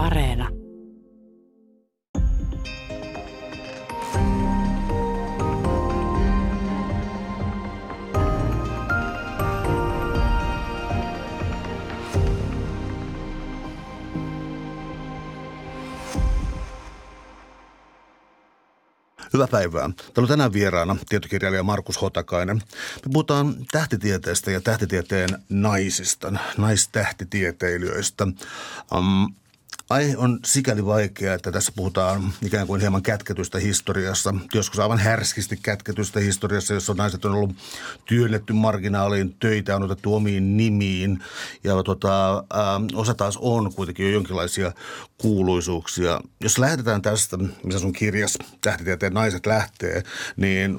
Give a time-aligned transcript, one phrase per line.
[0.00, 0.48] Areena.
[19.32, 19.80] Hyvää päivää.
[19.80, 22.56] Täällä on tänään vieraana tietokirjailija Markus Hotakainen.
[22.56, 28.24] Me puhutaan tähtitieteestä ja tähtitieteen naisista, naistähtitieteilijöistä.
[28.96, 29.34] Um,
[29.90, 35.56] Aihe on sikäli vaikea, että tässä puhutaan ikään kuin hieman kätketystä historiassa, joskus aivan härskisti
[35.62, 37.56] kätketystä historiassa, jossa naiset on ollut
[38.04, 41.24] työnnetty marginaaliin, töitä on otettu omiin nimiin
[41.64, 42.44] ja tota, äh,
[42.94, 44.72] osa taas on kuitenkin jo jonkinlaisia
[45.18, 46.20] kuuluisuuksia.
[46.40, 50.02] Jos lähdetään tästä, missä sun kirjas Tähtitieteen naiset lähtee,
[50.36, 50.78] niin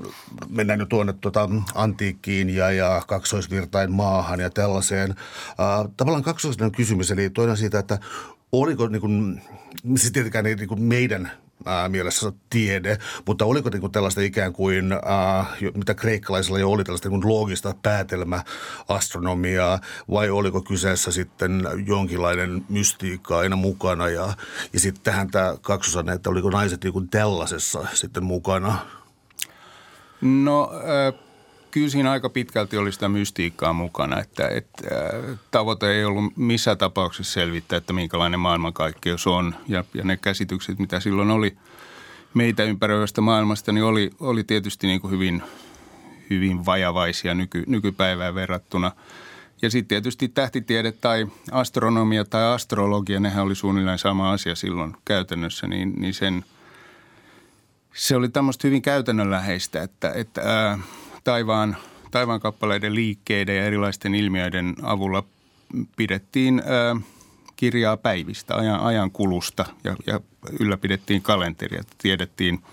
[0.50, 5.10] mennään jo tuonne tota, antiikkiin ja, ja kaksoisvirtain maahan ja tällaiseen.
[5.10, 8.00] Äh, tavallaan kaksoisvirtain kysymys, eli toinen siitä, että
[8.52, 9.42] oliko niin kuin,
[9.96, 11.32] siis tietenkään niin kuin meidän
[11.66, 16.84] ää, mielessä tiede, mutta oliko niin kuin tällaista ikään kuin, ää, mitä kreikkalaisilla jo oli,
[16.84, 24.34] tällaista niin kuin loogista päätelmäastronomiaa, vai oliko kyseessä sitten jonkinlainen mystiikka aina mukana, ja,
[24.74, 28.78] ja sitten tähän tämä kaksosanne, että oliko naiset niin kuin tällaisessa sitten mukana?
[30.22, 31.31] No äh
[31.72, 34.84] kyllä siinä aika pitkälti oli sitä mystiikkaa mukana, että, että
[35.52, 41.00] tavoite ei ollut missään tapauksessa selvittää, että minkälainen maailmankaikkeus on ja, ja ne käsitykset, mitä
[41.00, 41.58] silloin oli
[42.34, 45.44] meitä ympäröivästä maailmasta, niin oli, oli tietysti niin kuin hyvin,
[46.30, 48.92] hyvin vajavaisia nyky, nykypäivään verrattuna.
[49.62, 55.68] Ja sitten tietysti tähtitiede tai astronomia tai astrologia, nehän oli suunnilleen sama asia silloin käytännössä,
[55.68, 56.46] niin, niin sen,
[57.94, 60.80] se oli tämmöistä hyvin käytännönläheistä, että, että ää,
[61.24, 61.78] taivaan,
[62.12, 65.24] taivaan kappaleiden liikkeiden ja erilaisten ilmiöiden avulla
[65.96, 66.96] pidettiin ää,
[67.56, 70.20] kirjaa päivistä, ajan, ajan kulusta ja, ja
[70.60, 71.84] ylläpidettiin kalenteria.
[71.98, 72.64] Tiedettiin,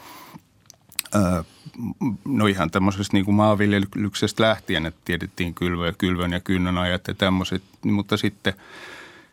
[1.15, 1.45] ää,
[2.25, 7.15] no ihan tämmöisestä niin kuin maanviljelyksestä lähtien, että tiedettiin kylvö, kylvön ja kynnön ajat ja
[7.15, 8.55] tämmöiset, mutta sitten,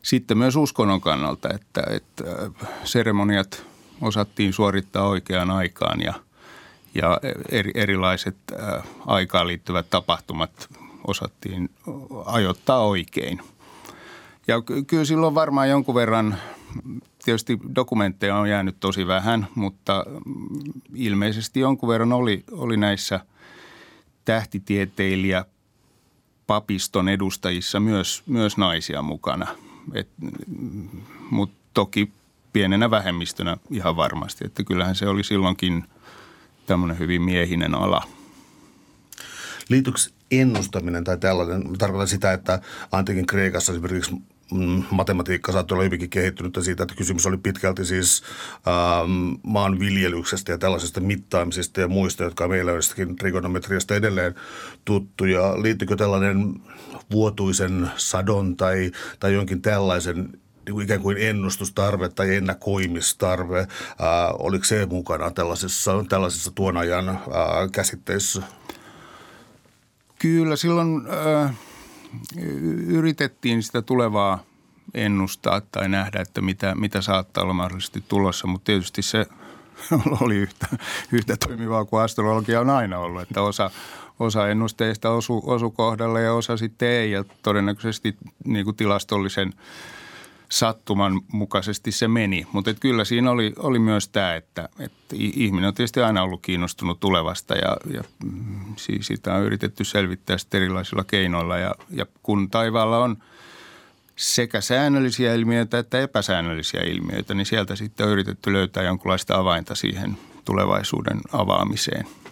[0.01, 2.23] sitten myös uskonnon kannalta, että, että
[2.83, 3.65] seremoniat
[4.01, 6.13] osattiin suorittaa oikeaan aikaan ja–
[6.95, 7.19] ja
[7.49, 10.69] eri, erilaiset ä, aikaan liittyvät tapahtumat
[11.07, 11.69] osattiin
[12.25, 13.41] ajoittaa oikein.
[14.47, 14.55] Ja
[14.87, 16.37] kyllä silloin varmaan jonkun verran,
[17.25, 20.05] tietysti dokumentteja on jäänyt tosi vähän, mutta
[20.95, 23.19] ilmeisesti jonkun verran oli, oli näissä
[24.25, 25.45] tähtitieteilijä
[26.47, 29.47] papiston edustajissa myös, myös naisia mukana.
[31.29, 32.11] Mutta toki
[32.53, 35.83] pienenä vähemmistönä ihan varmasti, että kyllähän se oli silloinkin–
[36.65, 38.03] tämmöinen hyvin miehinen ala.
[39.69, 39.99] Liittyykö
[40.31, 42.59] ennustaminen tai tällainen, tarkoitan sitä, että
[42.91, 44.11] antiikin Kreikassa esimerkiksi
[44.51, 48.23] mm, matematiikka saattoi olla hyvinkin kehittynyt siitä, että kysymys oli pitkälti siis
[48.67, 54.35] ähm, maanviljelyksestä ja tällaisesta mittaamisesta ja muista, jotka on meillä jostakin trigonometriasta edelleen
[54.85, 55.61] tuttuja.
[55.61, 56.61] Liittyykö tällainen
[57.11, 60.39] vuotuisen sadon tai, tai jonkin tällaisen
[60.69, 63.67] niin ikään kuin ennustustarve tai ennakoimistarve.
[63.99, 67.19] Ää, oliko se mukana tällaisessa, tällaisessa tuon ajan ää,
[67.71, 68.41] käsitteissä?
[70.19, 71.53] Kyllä, silloin ää,
[72.87, 74.43] yritettiin sitä tulevaa
[74.93, 79.25] ennustaa tai nähdä, että mitä, mitä saattaa olla mahdollisesti tulossa, mutta tietysti se
[80.21, 80.67] oli yhtä,
[81.11, 83.71] yhtä toimivaa kuin astrologia on aina ollut, että osa,
[84.19, 89.53] osa ennusteista osu, osu kohdalle ja osa sitten ei ja todennäköisesti niin kuin tilastollisen–
[90.49, 92.47] sattuman mukaisesti se meni.
[92.51, 96.99] Mutta kyllä siinä oli, oli myös tämä, että, että ihminen on tietysti aina ollut kiinnostunut
[96.99, 98.03] tulevasta ja, ja
[98.75, 101.57] siis sitä on yritetty selvittää sitten erilaisilla keinoilla.
[101.57, 103.17] Ja, ja kun taivaalla on
[104.15, 110.17] sekä säännöllisiä ilmiöitä että epäsäännöllisiä ilmiöitä, niin sieltä sitten on yritetty löytää jonkinlaista avainta siihen
[110.45, 112.07] tulevaisuuden avaamiseen–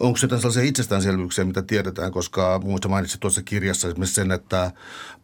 [0.00, 4.70] Onko jotain sellaisia itsestäänselvyyksiä, mitä tiedetään, koska muista mainitsit tuossa kirjassa esimerkiksi sen, että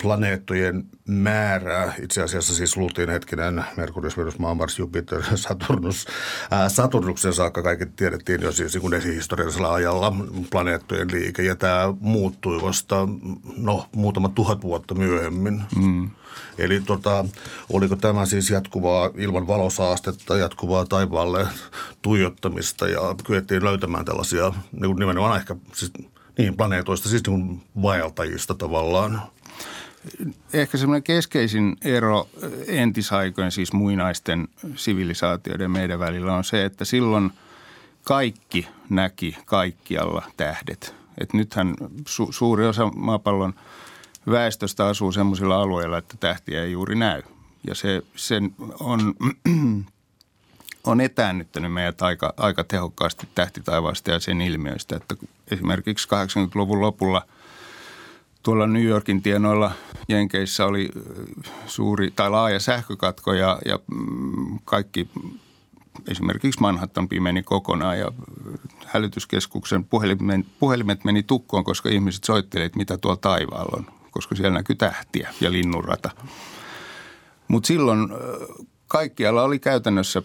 [0.02, 6.06] planeettojen määrä, itse asiassa siis luultiin hetkinen Merkurius, Venus, Maa, Mars, Jupiter, Saturnus,
[6.50, 10.12] ää, Saturnuksen saakka kaikki tiedettiin jo siis niin esihistoriallisella ajalla
[10.50, 13.08] planeettojen liike ja tämä muuttui vasta
[13.56, 15.62] no, muutama tuhat vuotta myöhemmin.
[15.76, 16.10] Mm.
[16.58, 17.24] Eli tota,
[17.72, 21.46] oliko tämä siis jatkuvaa ilman valosaastetta, jatkuvaa taivaalle
[22.02, 25.92] tuijottamista ja kyettiin löytämään tällaisia niin nimenomaan ehkä siis,
[26.38, 29.22] niin planeetoista, siis niin vaeltajista tavallaan.
[30.52, 32.28] Ehkä semmoinen keskeisin ero
[32.66, 37.30] entisaikojen, siis muinaisten sivilisaatioiden meidän välillä on se, että silloin
[38.02, 40.94] kaikki näki kaikkialla tähdet.
[41.18, 41.74] Et nythän
[42.08, 43.54] su- suuri osa maapallon–
[44.30, 47.22] väestöstä asuu sellaisilla alueilla, että tähtiä ei juuri näy.
[47.66, 49.14] Ja se, sen on,
[50.84, 54.96] on etäännyttänyt meidät aika, aika tehokkaasti tähtitaivaasta ja sen ilmiöistä.
[54.96, 55.16] Että
[55.50, 57.22] esimerkiksi 80-luvun lopulla
[58.42, 59.72] tuolla New Yorkin tienoilla
[60.08, 60.88] Jenkeissä oli
[61.66, 65.08] suuri tai laaja sähkökatko ja, ja mm, kaikki
[66.08, 68.12] esimerkiksi Manhattan pimeni kokonaan ja
[68.86, 74.76] hälytyskeskuksen puhelimet, puhelimet meni tukkoon, koska ihmiset soittelivat, mitä tuolla taivaalla on, koska siellä näkyy
[74.76, 76.10] tähtiä ja linnunrata.
[77.48, 78.08] Mutta silloin
[78.88, 80.22] kaikkialla oli käytännössä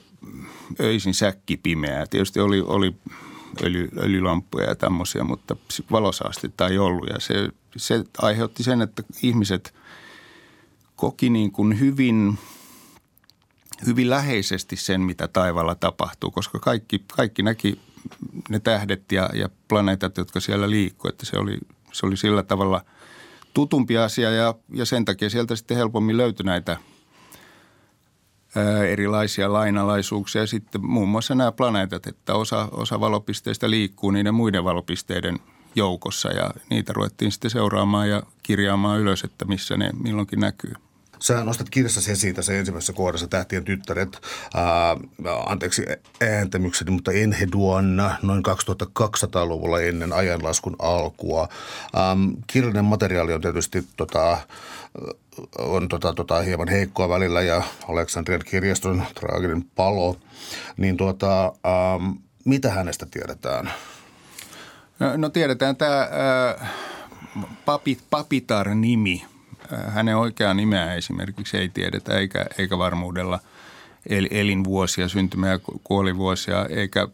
[0.79, 2.05] öisin säkki pimeää.
[2.07, 2.95] Tietysti oli, oli
[3.63, 5.55] öljy, öljylamppuja ja tämmöisiä, mutta
[5.91, 7.09] valosaastetta ei ollut.
[7.09, 9.73] Ja se, se aiheutti sen, että ihmiset
[10.95, 12.37] koki niin kuin hyvin,
[13.85, 17.79] hyvin läheisesti sen, mitä taivaalla tapahtuu, koska kaikki, kaikki näki
[18.49, 21.13] ne tähdet ja, ja planeetat, jotka siellä liikkuivat.
[21.13, 21.57] Että se oli,
[21.91, 22.85] se oli sillä tavalla
[23.59, 26.77] tutumpi asia ja, ja sen takia sieltä sitten helpommin löytyi näitä–
[28.89, 30.47] erilaisia lainalaisuuksia.
[30.47, 35.39] Sitten muun muassa nämä planeetat, että osa, osa valopisteistä liikkuu niiden muiden valopisteiden
[35.75, 40.73] joukossa ja niitä ruvettiin sitten seuraamaan ja kirjaamaan ylös, että missä ne milloinkin näkyy.
[41.21, 44.21] Sä nostat kirjassasi esiin tässä ensimmäisessä kohdassa Tähtien tyttäret,
[44.53, 44.97] ää,
[45.45, 45.85] anteeksi
[46.21, 51.47] ääntämykseni, mutta Enheduanna noin 2200-luvulla ennen ajanlaskun alkua.
[51.97, 54.37] Ähm, kirjallinen materiaali on tietysti tota,
[55.57, 60.15] on tota, tota, hieman heikkoa välillä ja Aleksandrian kirjaston traaginen palo,
[60.77, 62.11] niin tuota, ähm,
[62.45, 63.71] mitä hänestä tiedetään?
[64.99, 66.69] No, no tiedetään tämä äh,
[67.65, 69.25] Papit, Papitar-nimi.
[69.87, 73.39] Hänen oikeaa nimeä esimerkiksi ei tiedetä eikä, eikä varmuudella
[74.09, 77.07] el, elinvuosia, syntymä- ja kuolivuosia eikä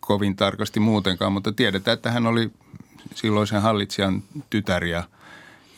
[0.00, 2.50] kovin tarkasti muutenkaan, mutta tiedetään, että hän oli
[3.14, 5.04] silloisen hallitsijan tytär ja–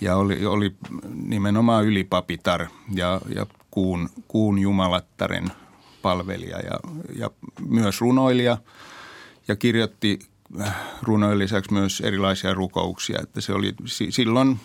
[0.01, 0.75] ja oli, oli
[1.15, 5.53] nimenomaan ylipapitar ja, ja kuun, kuun jumalattaren
[6.03, 6.81] palvelija ja,
[7.19, 7.31] ja
[7.69, 8.59] myös runoilija
[9.49, 10.19] ja kirjoitti
[10.61, 13.21] äh, runojen lisäksi myös erilaisia rukouksia.
[13.23, 13.75] Että se oli
[14.11, 14.61] silloin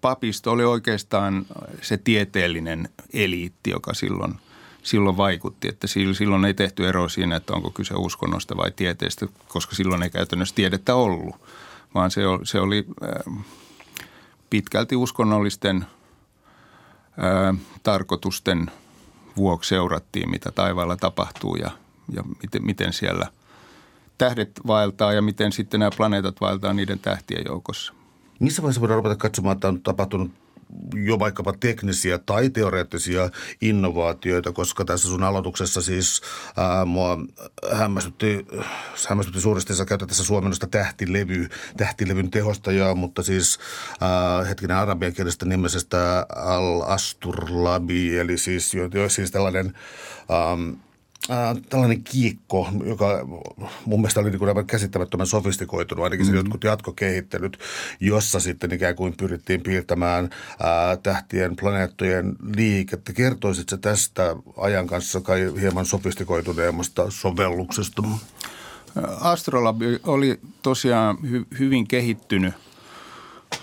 [0.00, 1.46] papisto oli oikeastaan
[1.82, 4.34] se tieteellinen eliitti, joka silloin,
[4.82, 5.68] silloin vaikutti.
[5.68, 10.10] Että silloin ei tehty ero siinä, että onko kyse uskonnosta vai tieteestä, koska silloin ei
[10.10, 11.36] käytännössä tiedettä ollut–
[11.94, 12.86] vaan se oli, se oli
[14.50, 15.86] pitkälti uskonnollisten
[17.16, 18.70] ää, tarkoitusten
[19.36, 21.70] vuoksi seurattiin, mitä taivaalla tapahtuu ja,
[22.12, 23.26] ja miten, miten siellä
[24.18, 27.92] tähdet vaeltaa ja miten sitten nämä planeetat vaeltaa niiden tähtien joukossa.
[28.38, 30.30] Missä vaiheessa voidaan ruveta katsomaan, että on tapahtunut
[30.94, 33.30] jo vaikkapa teknisiä tai teoreettisia
[33.60, 36.22] innovaatioita, koska tässä sun aloituksessa siis
[36.56, 37.18] ää, mua
[37.72, 38.46] hämmästytti,
[39.08, 43.58] hämmästytti suuresti, sä käytät tässä suomennosta tähtilevy, tähtilevyn tehostajaa, mutta siis
[44.00, 49.74] ää, hetkinen arabiankielisestä nimesestä Al-Asturlabi, eli siis, jo, jo, siis tällainen
[50.28, 50.56] ää,
[51.30, 53.26] äh, tällainen kiikko, joka
[53.84, 56.32] mun mielestä oli niin kuin aivan käsittämättömän sofistikoitunut, ainakin mm-hmm.
[56.32, 57.58] se jotkut jatkokehittelyt,
[58.00, 63.12] jossa sitten ikään kuin pyrittiin piirtämään äh, tähtien, planeettojen liikettä.
[63.12, 68.02] Kertoisitko tästä ajan kanssa kai hieman sofistikoituneemmasta sovelluksesta?
[69.20, 72.54] Astrolabi oli tosiaan hy- hyvin kehittynyt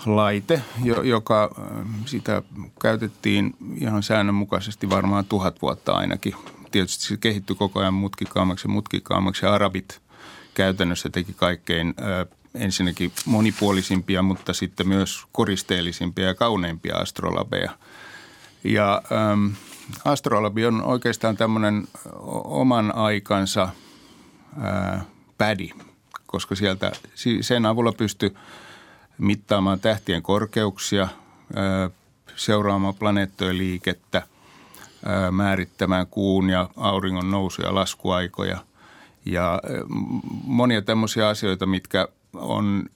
[0.06, 0.62] laite,
[1.04, 1.54] joka
[2.06, 2.42] sitä
[2.82, 6.34] käytettiin ihan säännönmukaisesti varmaan tuhat vuotta ainakin
[6.76, 9.46] tietysti se kehittyi koko ajan mutkikaammaksi ja mutkikaammaksi.
[9.46, 10.00] Arabit
[10.54, 17.70] käytännössä teki kaikkein ö, ensinnäkin monipuolisimpia, mutta sitten myös koristeellisimpia ja kauneimpia astrolabeja.
[18.64, 19.54] Ja ö,
[20.04, 21.88] astrolabi on oikeastaan tämmöinen
[22.44, 23.68] oman aikansa
[24.56, 24.98] ö,
[25.38, 25.70] pädi,
[26.26, 26.92] koska sieltä
[27.40, 28.34] sen avulla pystyi
[29.18, 31.08] mittaamaan tähtien korkeuksia,
[32.36, 34.22] seuraamaan planeettojen liikettä–
[35.30, 38.58] määrittämään kuun ja auringon nousu- ja laskuaikoja.
[39.24, 39.60] Ja
[40.44, 42.86] monia tämmöisiä asioita, mitkä on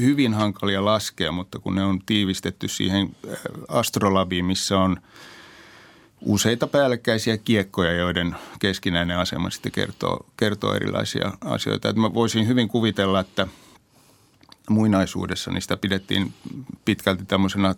[0.00, 3.16] hyvin hankalia laskea, mutta kun ne on tiivistetty siihen
[3.68, 4.96] astrolabiin, missä on
[6.20, 11.88] useita päällekkäisiä kiekkoja, joiden keskinäinen asema sitten kertoo, kertoo erilaisia asioita.
[11.88, 13.46] Että mä voisin hyvin kuvitella, että
[14.70, 16.32] muinaisuudessa sitä pidettiin
[16.84, 17.74] pitkälti tämmöisenä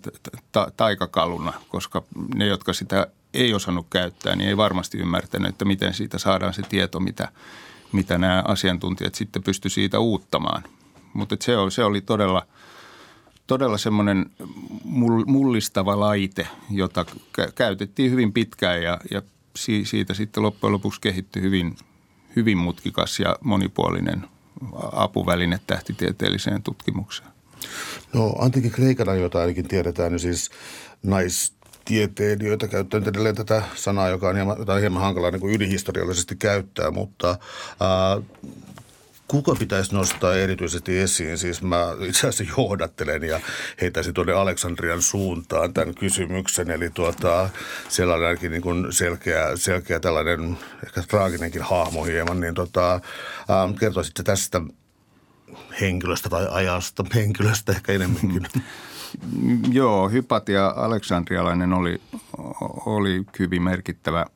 [0.52, 2.02] ta- taikakaluna, koska
[2.34, 6.62] ne, jotka sitä ei osannut käyttää, niin ei varmasti ymmärtänyt, että miten siitä saadaan se
[6.62, 7.28] tieto, mitä,
[7.92, 10.62] mitä nämä asiantuntijat sitten pysty siitä uuttamaan.
[11.12, 12.46] Mutta se, oli, se oli todella,
[13.46, 14.30] todella semmoinen
[15.26, 17.06] mullistava laite, jota
[17.54, 19.22] käytettiin hyvin pitkään ja, ja
[19.84, 21.76] siitä sitten loppujen lopuksi kehittyi hyvin,
[22.36, 24.28] hyvin mutkikas ja monipuolinen
[24.92, 27.28] apuväline tähtitieteelliseen tutkimukseen.
[28.12, 30.50] No antiikin Kreikan jota ainakin tiedetään, niin siis
[31.02, 31.52] nais,
[31.84, 35.54] tieteilijöitä, käyttää nyt edelleen tätä sanaa, joka on hieman, jota on hieman hankalaa niin kuin
[35.54, 37.28] ylihistoriallisesti käyttää, mutta
[37.80, 38.20] ää,
[39.28, 41.38] kuka pitäisi nostaa erityisesti esiin?
[41.38, 43.40] Siis mä itse asiassa johdattelen ja
[43.80, 46.70] heitäisin tuonne Aleksandrian suuntaan tämän kysymyksen.
[46.70, 47.48] Eli tuota,
[47.88, 53.00] siellä on ainakin niin kuin selkeä, selkeä tällainen ehkä traaginenkin hahmo hieman, niin tota, ää,
[53.80, 54.60] kertoisitko tästä
[55.80, 58.46] henkilöstä tai ajasta, henkilöstä ehkä enemmänkin?
[59.72, 62.00] Joo, Hypatia Aleksandrialainen oli,
[62.86, 64.26] oli hyvin merkittävä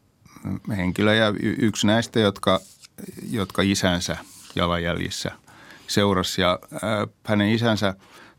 [0.76, 2.60] henkilö ja yksi näistä, jotka,
[3.30, 4.16] jotka isänsä
[4.54, 5.30] jalanjäljissä
[5.86, 6.40] seurasi.
[6.40, 6.58] Ja
[7.24, 7.94] hänen isänsä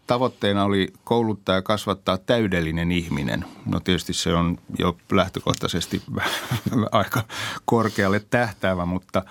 [0.07, 3.45] tavoitteena oli kouluttaa ja kasvattaa täydellinen ihminen.
[3.65, 6.01] No tietysti se on jo lähtökohtaisesti
[6.91, 7.23] aika
[7.65, 9.23] korkealle tähtäävä, mutta,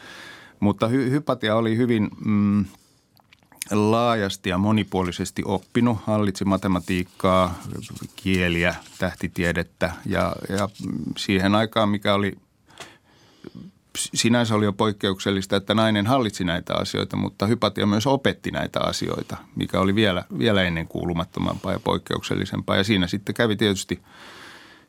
[0.60, 2.64] mutta Hypatia oli hyvin mm,
[3.70, 7.58] laajasti ja monipuolisesti oppinut, hallitsi matematiikkaa,
[8.16, 10.68] kieliä, tähtitiedettä ja, ja
[11.16, 12.36] siihen aikaan, mikä oli
[13.98, 19.36] sinänsä oli jo poikkeuksellista, että nainen hallitsi näitä asioita, mutta Hypatia myös opetti näitä asioita,
[19.56, 22.76] mikä oli vielä, vielä ennen kuulumattomampaa ja poikkeuksellisempaa.
[22.76, 24.02] Ja siinä sitten kävi tietysti,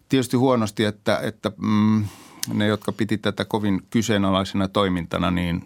[0.09, 2.05] tietysti huonosti, että, että mm,
[2.53, 5.65] ne, jotka piti tätä kovin kyseenalaisena toimintana, niin,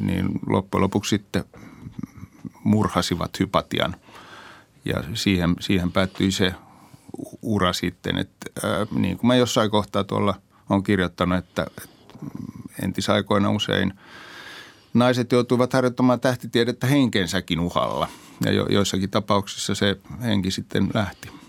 [0.00, 1.44] niin loppujen lopuksi sitten
[2.64, 3.96] murhasivat Hypatian.
[4.84, 6.54] Ja siihen, siihen päättyi se
[7.42, 10.34] ura sitten, että ää, niin kuin mä jossain kohtaa tuolla
[10.70, 12.18] on kirjoittanut, että, että
[12.82, 13.94] entisaikoina usein
[14.94, 18.08] naiset joutuivat harjoittamaan tähtitiedettä henkensäkin uhalla.
[18.44, 21.39] Ja jo, joissakin tapauksissa se henki sitten lähti.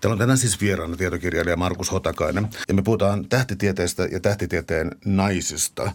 [0.00, 2.48] Täällä on tänään siis vieraana tietokirjailija Markus Hotakainen.
[2.68, 5.92] Ja me puhutaan tähtitieteestä ja tähtitieteen naisista.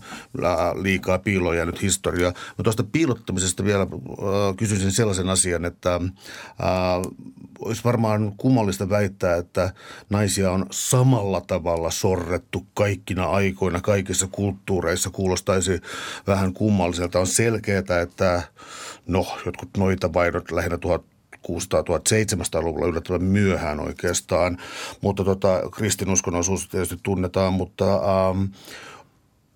[0.81, 2.27] Liikaa piiloja nyt historia.
[2.27, 3.87] Mutta tuosta piilottamisesta vielä äh,
[4.57, 6.01] kysyisin sellaisen asian, että äh,
[7.59, 9.73] olisi varmaan kummallista väittää, että
[10.09, 15.09] naisia on samalla tavalla sorrettu kaikkina aikoina, kaikissa kulttuureissa.
[15.09, 15.81] Kuulostaisi
[16.27, 17.19] vähän kummalliselta.
[17.19, 18.41] On selkeää, että
[19.07, 20.77] no, jotkut noita vainot lähinnä
[21.47, 24.57] 1600-1700-luvulla yllättävän myöhään oikeastaan.
[25.01, 28.43] Mutta tota, kristinuskon osuus tietysti tunnetaan, mutta ähm,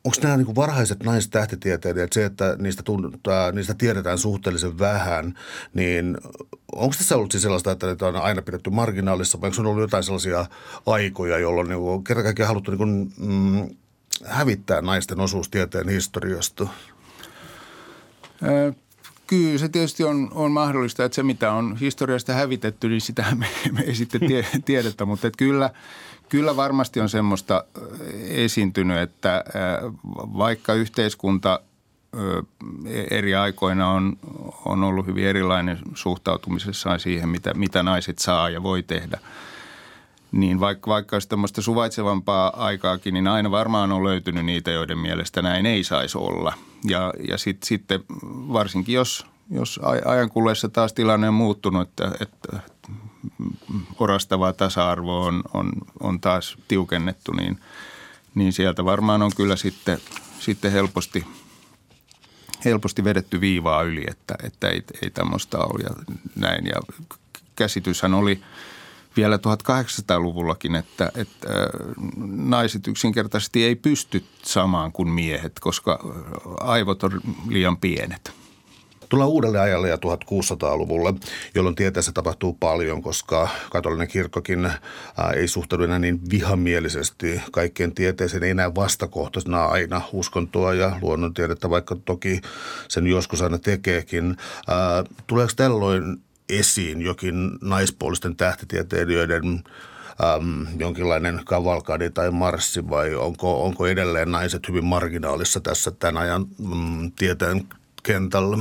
[0.08, 5.34] onko nämä niin varhaiset naistähtitieteilijät, se, että niistä, tunnetaan, niistä tiedetään suhteellisen vähän,
[5.74, 6.18] niin
[6.76, 9.82] onko tässä ollut siis sellaista, että niitä on aina pidetty marginaalissa, vai onko on ollut
[9.82, 10.46] jotain sellaisia
[10.86, 13.76] aikoja, jolloin niin kerran kaikkiaan haluttu niin kuin, mm,
[14.26, 16.68] hävittää naisten osuus tieteen historiasta?
[19.28, 23.48] Kyllä se tietysti on, on mahdollista, että se mitä on historiasta hävitetty, niin sitä me,
[23.72, 25.06] me ei sitten tie, tiedetä.
[25.06, 25.70] Mutta että kyllä,
[26.30, 27.64] kyllä varmasti on semmoista
[28.30, 29.44] esiintynyt, että
[30.16, 31.60] vaikka yhteiskunta
[33.12, 34.18] eri aikoina on,
[34.66, 39.20] on ollut hyvin erilainen suhtautumisessaan siihen, mitä, mitä naiset saa ja voi tehdä–
[40.32, 45.42] niin vaikka, vaikka olisi tämmöistä suvaitsevampaa aikaakin, niin aina varmaan on löytynyt niitä, joiden mielestä
[45.42, 46.54] näin ei saisi olla.
[46.84, 48.04] Ja, ja sit, sitten
[48.54, 52.60] varsinkin, jos, jos ajan kuluessa taas tilanne on muuttunut, että, että
[54.00, 57.60] orastavaa tasa-arvoa on, on, on taas tiukennettu, niin,
[58.36, 60.00] niin sieltä varmaan on kyllä sitten,
[60.40, 61.26] sitten helposti,
[62.66, 65.90] helposti vedetty viivaa yli, että, että ei, ei tämmöistä ole ja
[66.36, 66.66] näin.
[66.66, 66.82] Ja
[67.56, 68.42] käsityshän oli–
[69.18, 71.50] vielä 1800-luvullakin, että, että
[72.28, 76.00] naiset yksinkertaisesti ei pysty samaan kuin miehet, koska
[76.60, 78.32] aivot on liian pienet.
[79.10, 81.14] Tullaan uudelle ajalle ja 1600-luvulle,
[81.56, 88.44] jolloin tieteessä tapahtuu paljon, koska katolinen kirkkokin ää, ei suhtaudu enää niin vihamielisesti kaikkeen tieteeseen,
[88.44, 92.42] ei enää vastakohtaisena aina uskontoa ja luonnontiedettä, vaikka toki
[92.88, 94.38] sen joskus aina tekeekin.
[95.28, 99.64] Tuleeko tällöin esiin jokin naispuolisten tähtitieteilijöiden
[100.36, 106.46] äm, jonkinlainen kavalkadi tai marssi vai onko, onko edelleen naiset hyvin marginaalissa tässä tämän ajan
[106.58, 107.68] mm, tieteen
[108.04, 108.58] kentällä?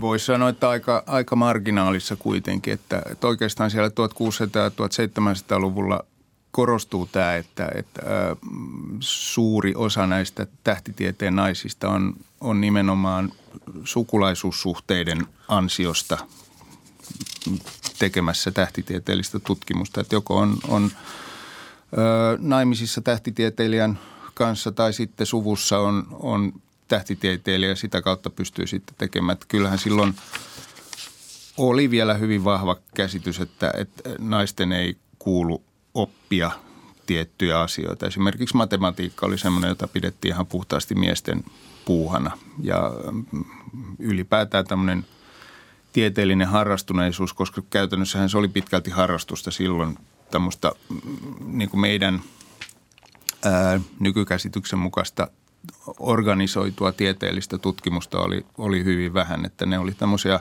[0.00, 3.92] Voisi sanoa, että aika, aika marginaalissa kuitenkin, että, että oikeastaan siellä 1600-
[4.54, 6.04] ja 1700-luvulla
[6.52, 8.36] korostuu tämä, että, että ä,
[9.00, 13.32] suuri osa näistä tähtitieteen naisista on, on nimenomaan
[13.84, 16.18] sukulaisuussuhteiden ansiosta
[17.98, 20.00] tekemässä tähtitieteellistä tutkimusta.
[20.00, 20.90] Että joko on, on
[21.92, 23.98] ö, naimisissa tähtitieteilijän
[24.34, 26.52] kanssa tai sitten suvussa on, on
[26.88, 29.32] tähtitieteilijä sitä kautta pystyy sitten tekemään.
[29.34, 30.14] Että kyllähän silloin
[31.56, 36.50] oli vielä hyvin vahva käsitys, että, että naisten ei kuulu oppia
[37.06, 38.06] tiettyjä asioita.
[38.06, 41.44] Esimerkiksi matematiikka oli semmoinen, jota pidettiin ihan puhtaasti miesten
[41.84, 42.38] puuhana.
[42.62, 43.44] Ja mm,
[43.98, 45.06] ylipäätään tämmöinen
[45.92, 49.98] tieteellinen harrastuneisuus, koska käytännössähän se oli pitkälti harrastusta silloin
[50.30, 52.22] tämmöistä mm, niin kuin meidän
[53.44, 55.28] ää, nykykäsityksen mukaista
[55.98, 60.40] organisoitua tieteellistä tutkimusta oli, oli hyvin vähän, että ne oli tämmöisiä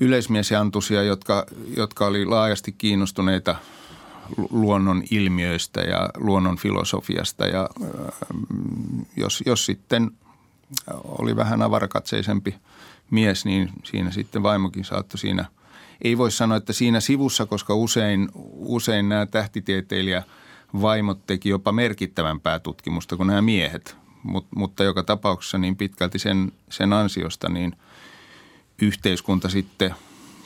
[0.00, 3.56] yleismiesjantusia, jotka, jotka oli laajasti kiinnostuneita
[4.50, 7.68] luonnon ilmiöistä ja luonnon filosofiasta ja
[9.16, 10.10] jos, jos sitten
[11.04, 12.54] oli vähän avarakatseisempi
[13.10, 15.44] mies, niin siinä sitten vaimokin saattoi siinä,
[16.02, 20.22] ei voi sanoa, että siinä sivussa, koska usein, usein nämä tähtitieteilijä
[20.80, 26.52] vaimot teki jopa merkittävämpää tutkimusta kuin nämä miehet, Mut, mutta joka tapauksessa niin pitkälti sen,
[26.70, 27.76] sen ansiosta niin
[28.82, 29.94] yhteiskunta sitten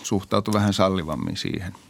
[0.02, 1.72] suhtautui vähän sallivammin siihen–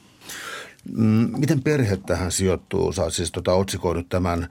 [1.38, 2.92] miten perhe tähän sijoittuu?
[2.92, 4.48] Sä siis tota, otsikoinut tämän,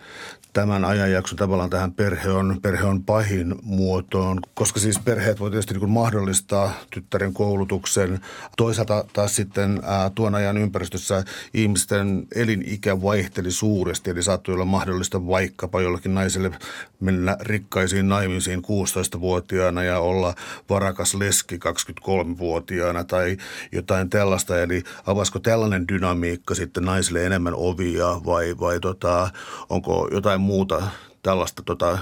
[0.58, 5.74] tämän ajanjakson tavallaan tähän perhe on, perhe on pahin muotoon, koska siis perheet voi tietysti
[5.74, 8.20] niin mahdollistaa tyttären koulutuksen.
[8.58, 11.24] Toisaalta taas sitten ää, tuon ajan ympäristössä
[11.54, 16.52] ihmisten elinikä vaihteli suuresti, eli saattoi olla mahdollista vaikkapa jollakin naiselle
[17.00, 20.34] mennä rikkaisiin naimisiin 16-vuotiaana ja olla
[20.70, 23.38] varakas leski 23-vuotiaana tai
[23.72, 24.62] jotain tällaista.
[24.62, 29.30] Eli avaisiko tällainen dynamiikka sitten naisille enemmän ovia vai, vai tota,
[29.70, 30.88] onko jotain muuta
[31.24, 31.98] tällaista tota,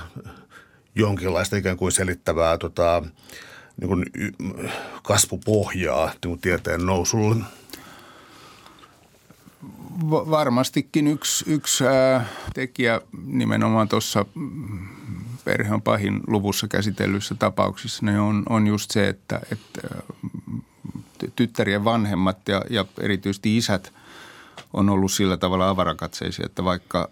[0.96, 3.04] jonkinlaista ikään kuin selittävää tota,
[3.82, 4.06] niin kuin
[5.04, 7.36] kasvupohjaa niin kuin tieteen nousulle?
[10.10, 11.84] varmastikin yksi, yksi
[12.54, 14.26] tekijä nimenomaan tuossa
[15.46, 19.82] perhe on pahin luvussa käsitellyissä tapauksissa niin on, on just se, että, että
[21.36, 23.94] tyttärien vanhemmat ja, ja erityisesti isät
[24.74, 27.10] on ollut sillä tavalla avarakatseisia, että vaikka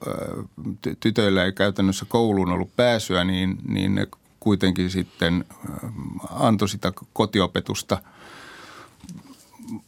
[0.99, 4.07] tytöillä ei käytännössä kouluun ollut pääsyä, niin, niin ne
[4.39, 5.45] kuitenkin sitten
[6.29, 7.97] antoi sitä kotiopetusta–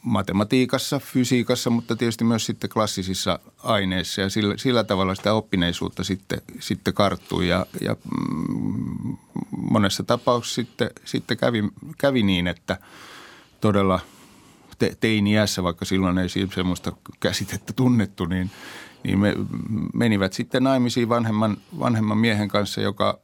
[0.02, 4.22] matematiikassa, fysiikassa, mutta tietysti myös sitten klassisissa aineissa.
[4.22, 7.48] Ja sillä, sillä tavalla sitä oppineisuutta sitten, sitten karttui.
[7.48, 9.18] Ja, ja mm,
[9.58, 11.64] monessa tapauksessa sitten, sitten kävi,
[11.98, 12.78] kävi niin, että
[13.62, 14.00] todella
[14.80, 18.52] te, teini-iässä, vaikka silloin ei semmoista käsitettä tunnettu, niin,
[19.04, 19.34] niin me
[19.94, 23.20] menivät sitten naimisiin vanhemman, vanhemman miehen kanssa, joka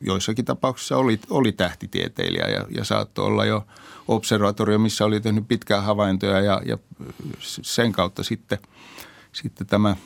[0.00, 3.66] joissakin tapauksissa oli, oli tähtitieteilijä ja, ja saattoi olla jo
[4.08, 6.78] observatorio, missä oli tehnyt pitkää havaintoja ja, ja
[7.40, 8.58] sen kautta sitten,
[9.32, 9.96] sitten tämä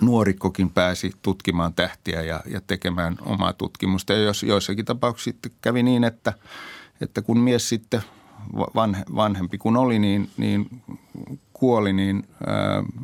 [0.00, 4.12] nuorikkokin pääsi tutkimaan tähtiä ja, ja tekemään omaa tutkimusta.
[4.12, 6.32] Ja jos, joissakin tapauksissa kävi niin, että,
[7.00, 8.02] että kun mies sitten
[8.56, 10.82] vanhe, vanhempi kun oli, niin, niin
[11.52, 12.28] kuoli, niin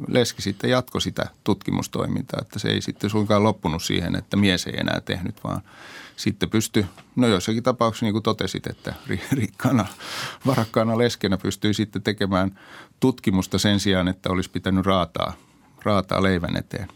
[0.08, 4.80] Leski sitten jatkoi sitä tutkimustoimintaa, että se ei sitten suinkaan loppunut siihen, että mies ei
[4.80, 5.62] enää tehnyt, vaan
[6.16, 8.94] sitten pystyi, no joissakin tapauksissa niin kuin totesit, että
[9.32, 9.86] rikkaana,
[10.46, 12.58] varakkaana leskenä pystyi sitten tekemään
[13.00, 15.32] tutkimusta sen sijaan, että olisi pitänyt raataa,
[15.82, 16.88] raataa leivän eteen.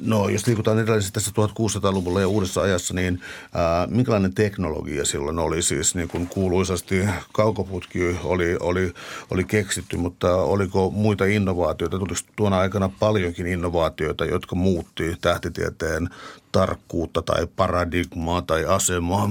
[0.00, 3.20] No, jos liikutaan edelleen tässä 1600-luvulla ja uudessa ajassa, niin
[3.54, 5.62] ää, minkälainen teknologia silloin oli?
[5.62, 8.92] Siis niin kuin kuuluisasti kaukoputki oli, oli,
[9.30, 11.98] oli keksitty, mutta oliko muita innovaatioita?
[11.98, 16.08] Tuliko tuona aikana paljonkin innovaatioita, jotka muutti tähtitieteen
[16.52, 19.30] tarkkuutta tai paradigmaa tai asemaa?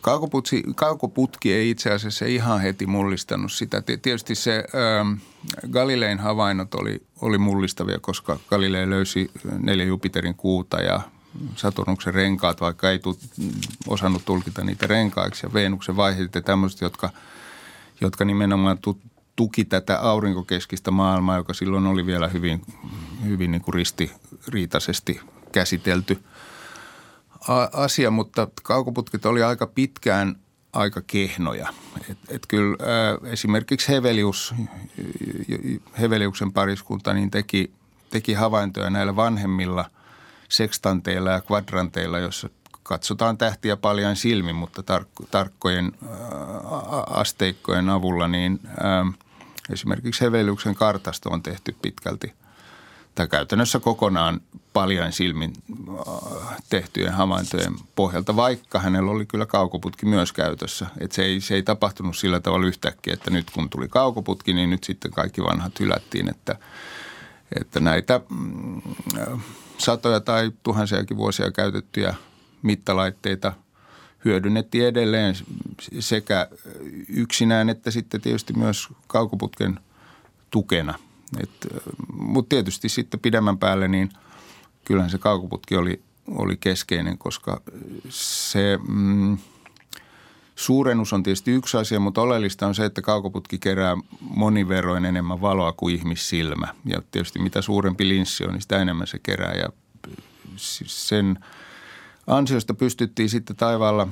[0.00, 3.82] Kaukoputki, kaukoputki ei itse asiassa ihan heti mullistanut sitä.
[3.82, 5.12] Tietysti se ähm,
[5.70, 11.00] Galilein havainnot oli, oli mullistavia, koska Galilei löysi neljä Jupiterin kuuta ja
[11.56, 13.18] Saturnuksen renkaat, vaikka ei tu,
[13.86, 17.10] osannut tulkita niitä renkaiksi ja Venuksen vaiheet ja tämmöiset, jotka,
[18.00, 19.00] jotka nimenomaan tu,
[19.36, 22.62] tuki tätä aurinkokeskistä maailmaa, joka silloin oli vielä hyvin,
[23.24, 25.20] hyvin niin kuin ristiriitaisesti
[25.52, 26.18] käsitelty–
[27.72, 30.36] asia, mutta kaukoputket oli aika pitkään
[30.72, 31.68] aika kehnoja.
[32.10, 34.54] Et, et kyllä ää, esimerkiksi Hevelius,
[36.00, 37.72] Heveliuksen pariskunta niin teki,
[38.10, 39.84] teki havaintoja näillä vanhemmilla
[40.48, 42.48] sekstanteilla ja kvadranteilla, joissa
[42.82, 46.18] katsotaan tähtiä paljon silmin, mutta tark- tarkkojen ää,
[47.06, 49.06] asteikkojen avulla, niin ää,
[49.72, 52.39] esimerkiksi Heveliuksen kartasta on tehty pitkälti
[53.14, 54.40] tai käytännössä kokonaan
[54.72, 60.86] paljon silmin äh, tehtyjen havaintojen pohjalta, vaikka hänellä oli kyllä kaukoputki myös käytössä.
[61.00, 64.70] Et se, ei, se ei tapahtunut sillä tavalla yhtäkkiä, että nyt kun tuli kaukoputki, niin
[64.70, 66.56] nyt sitten kaikki vanhat hylättiin, että,
[67.60, 68.82] että näitä mm,
[69.78, 72.14] satoja tai tuhansiakin vuosia käytettyjä
[72.62, 73.52] mittalaitteita
[74.24, 75.34] hyödynnettiin edelleen
[75.98, 76.48] sekä
[77.08, 79.80] yksinään että sitten tietysti myös kaukoputken
[80.50, 80.94] tukena–
[82.12, 84.10] mutta tietysti sitten pidemmän päälle niin
[84.84, 87.60] kyllähän se kaukoputki oli, oli keskeinen, koska
[88.08, 89.38] se mm,
[90.60, 95.72] Suurennus on tietysti yksi asia, mutta oleellista on se, että kaukoputki kerää moniverroin enemmän valoa
[95.72, 96.74] kuin ihmissilmä.
[96.84, 99.54] Ja tietysti mitä suurempi linssi on, niin sitä enemmän se kerää.
[99.54, 99.68] Ja
[100.56, 101.38] sen
[102.26, 104.08] ansiosta pystyttiin sitten taivaalla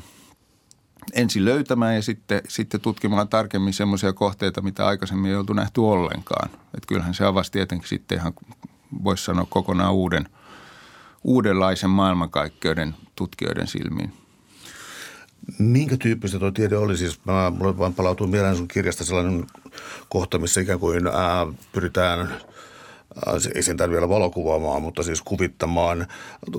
[1.13, 6.51] ensin löytämään ja sitten, sitten tutkimaan tarkemmin semmoisia kohteita, mitä aikaisemmin ei oltu nähty ollenkaan.
[6.51, 8.33] Et kyllähän se avasi tietenkin sitten ihan,
[9.05, 10.29] voisi sanoa kokonaan uuden,
[11.25, 14.13] uudenlaisen maailmankaikkeuden tutkijoiden silmiin.
[15.59, 16.97] Minkä tyyppistä tuo tiede oli?
[16.97, 19.47] Siis mä, mulle vaan palautuu mieleen sun kirjasta sellainen
[20.09, 22.29] kohta, missä ikään kuin ää, pyritään–
[23.55, 26.07] ei sen vielä valokuvaamaan, mutta siis kuvittamaan,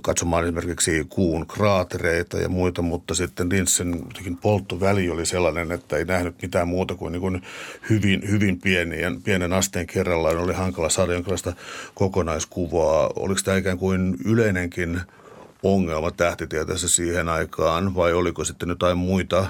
[0.02, 4.06] katsomaan esimerkiksi kuun kraatereita ja muita, mutta sitten Linssin
[4.41, 7.41] polttoväli oli sellainen, että ei nähnyt mitään muuta kuin, niin kuin
[7.89, 10.38] hyvin, hyvin pienen, pienen asteen kerrallaan.
[10.38, 11.54] Oli hankala saada jonkinlaista
[11.93, 13.12] kokonaiskuvaa.
[13.15, 15.02] Oliko tämä ikään kuin yleinenkin–
[15.63, 19.45] ongelma tähtitieteessä siihen aikaan vai oliko sitten jotain muita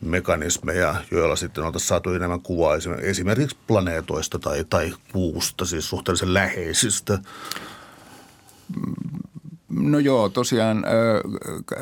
[0.00, 7.18] mekanismeja, joilla sitten oltaisiin saatu enemmän kuvaa esimerkiksi planeetoista tai, tai puusta, siis suhteellisen läheisistä?
[9.68, 10.84] No joo, tosiaan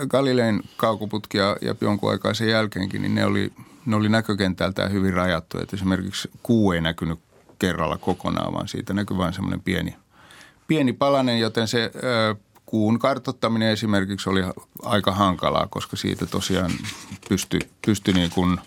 [0.08, 3.52] Galilein kaukoputki ja, jonkun aikaa sen jälkeenkin, niin ne oli,
[3.86, 5.58] ne oli näkökentältään hyvin rajattu.
[5.58, 7.18] Että esimerkiksi kuu ei näkynyt
[7.58, 9.96] kerralla kokonaan, vaan siitä näkyi vain semmoinen pieni,
[10.66, 11.90] pieni palanen, joten se
[12.72, 14.40] kuun kartottaminen esimerkiksi oli
[14.82, 16.70] aika hankalaa, koska siitä tosiaan
[17.28, 18.60] pystyi pysty niin kuin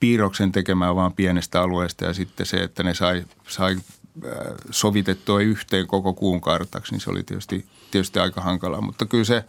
[0.00, 4.32] piirroksen tekemään vain pienestä alueesta ja sitten se, että ne sai, sai äh,
[4.70, 8.80] sovitettua yhteen koko kuun kartaksi, niin se oli tietysti, tietysti aika hankalaa.
[8.80, 9.44] Mutta kyllä se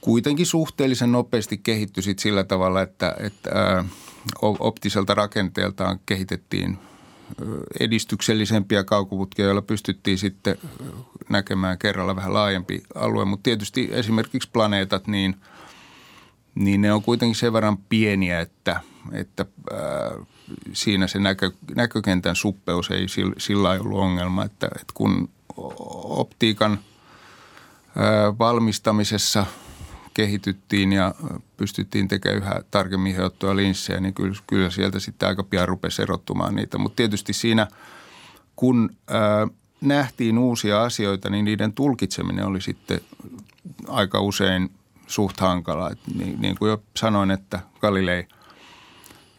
[0.00, 3.86] kuitenkin suhteellisen nopeasti kehittyi sillä tavalla, että, että äh,
[4.42, 6.78] optiselta rakenteeltaan kehitettiin–
[7.80, 10.56] edistyksellisempiä kaukoputkia, joilla pystyttiin sitten
[11.28, 13.24] näkemään kerralla vähän laajempi alue.
[13.24, 15.36] Mutta tietysti esimerkiksi planeetat, niin,
[16.54, 18.80] niin ne on kuitenkin sen verran pieniä, että,
[19.12, 19.78] että ää,
[20.72, 24.44] siinä se näkö, näkökentän suppeus ei sillä, sillä ollut ongelma.
[24.44, 25.28] Että, että kun
[26.04, 26.78] optiikan
[27.96, 29.46] ää, valmistamisessa–
[30.14, 31.14] kehityttiin ja
[31.56, 36.54] pystyttiin tekemään yhä tarkemmin hiottuja linssejä, niin kyllä, kyllä sieltä sitten aika pian rupesi erottumaan
[36.54, 36.78] niitä.
[36.78, 37.66] Mutta tietysti siinä,
[38.56, 39.48] kun ää,
[39.80, 43.00] nähtiin uusia asioita, niin niiden tulkitseminen oli sitten
[43.88, 44.70] aika usein
[45.06, 45.90] suht hankala.
[45.90, 48.26] Et niin, niin kuin jo sanoin, että Galilei–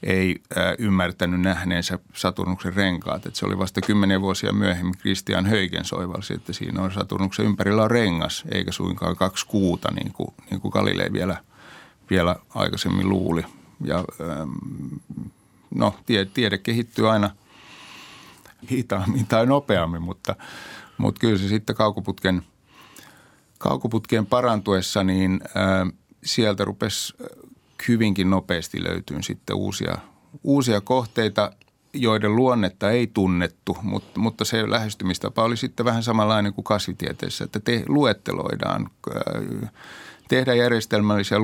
[0.04, 3.26] ei äh, ymmärtänyt nähneensä Saturnuksen renkaat.
[3.26, 7.84] Että se oli vasta kymmenen vuosia myöhemmin Christian Höygen soivalsi, että siinä on Saturnuksen ympärillä
[7.84, 11.38] on rengas, eikä suinkaan kaksi kuuta, niin kuin, niin kuin Galilei vielä,
[12.10, 13.46] vielä aikaisemmin luuli.
[13.84, 14.50] Ja ähm,
[15.76, 17.30] no, tiede, tiede kehittyy aina
[18.72, 20.36] hitaammin tai nopeammin, mutta,
[20.98, 22.44] mutta kyllä se sitten kaukoputken,
[23.58, 27.14] kaukoputkien parantuessa, niin äh, sieltä rupesi
[27.88, 29.98] hyvinkin nopeasti löytyy sitten uusia,
[30.44, 31.52] uusia kohteita,
[31.94, 37.60] joiden luonnetta ei tunnettu, mutta, mutta se lähestymistapa oli sitten vähän samanlainen kuin kasvitieteessä, että
[37.60, 39.72] te luetteloidaan, äh,
[40.28, 41.40] tehdään järjestelmällisiä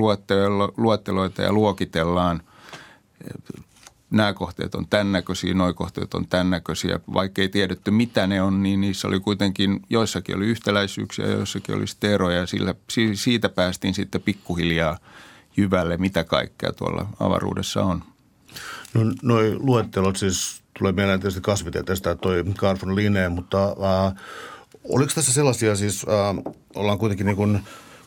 [0.78, 2.42] luetteloita ja luokitellaan
[4.10, 7.00] nämä kohteet on tämän näköisiä, nuo kohteet on tämän näköisiä.
[7.14, 11.86] Vaikka ei tiedetty, mitä ne on, niin niissä oli kuitenkin, joissakin oli yhtäläisyyksiä, joissakin oli
[12.04, 12.76] eroja ja sillä,
[13.14, 14.98] siitä päästiin sitten pikkuhiljaa–
[15.58, 18.04] jyvälle, mitä kaikkea tuolla avaruudessa on.
[18.94, 22.96] No noi luettelot siis tulee mieleen tietysti kasvitieteestä toi Carl von
[23.32, 24.14] mutta äh,
[24.84, 27.60] oliko tässä sellaisia siis, äh, ollaan kuitenkin niin kuin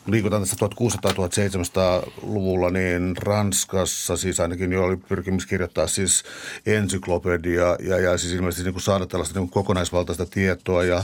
[0.07, 6.23] liikutaan tässä 1600-1700-luvulla, niin Ranskassa siis ainakin jo oli pyrkimys kirjoittaa siis
[6.65, 10.83] ensyklopedia ja, ja siis ilmeisesti niin kuin saada tällaista niin kuin kokonaisvaltaista tietoa.
[10.83, 11.03] Ja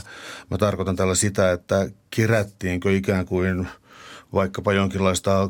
[0.51, 3.67] mä tarkoitan tällä sitä, että kerättiinkö ikään kuin
[4.33, 5.49] vaikkapa jonkinlaista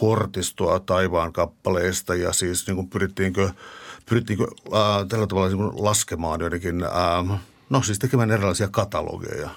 [0.00, 3.50] kortistoa taivaan kappaleista ja siis niin kuin pyrittiinkö,
[4.08, 7.38] pyrittiinkö ää, tällä tavalla niin kuin laskemaan joidenkin, ää,
[7.70, 9.50] no siis tekemään erilaisia katalogeja?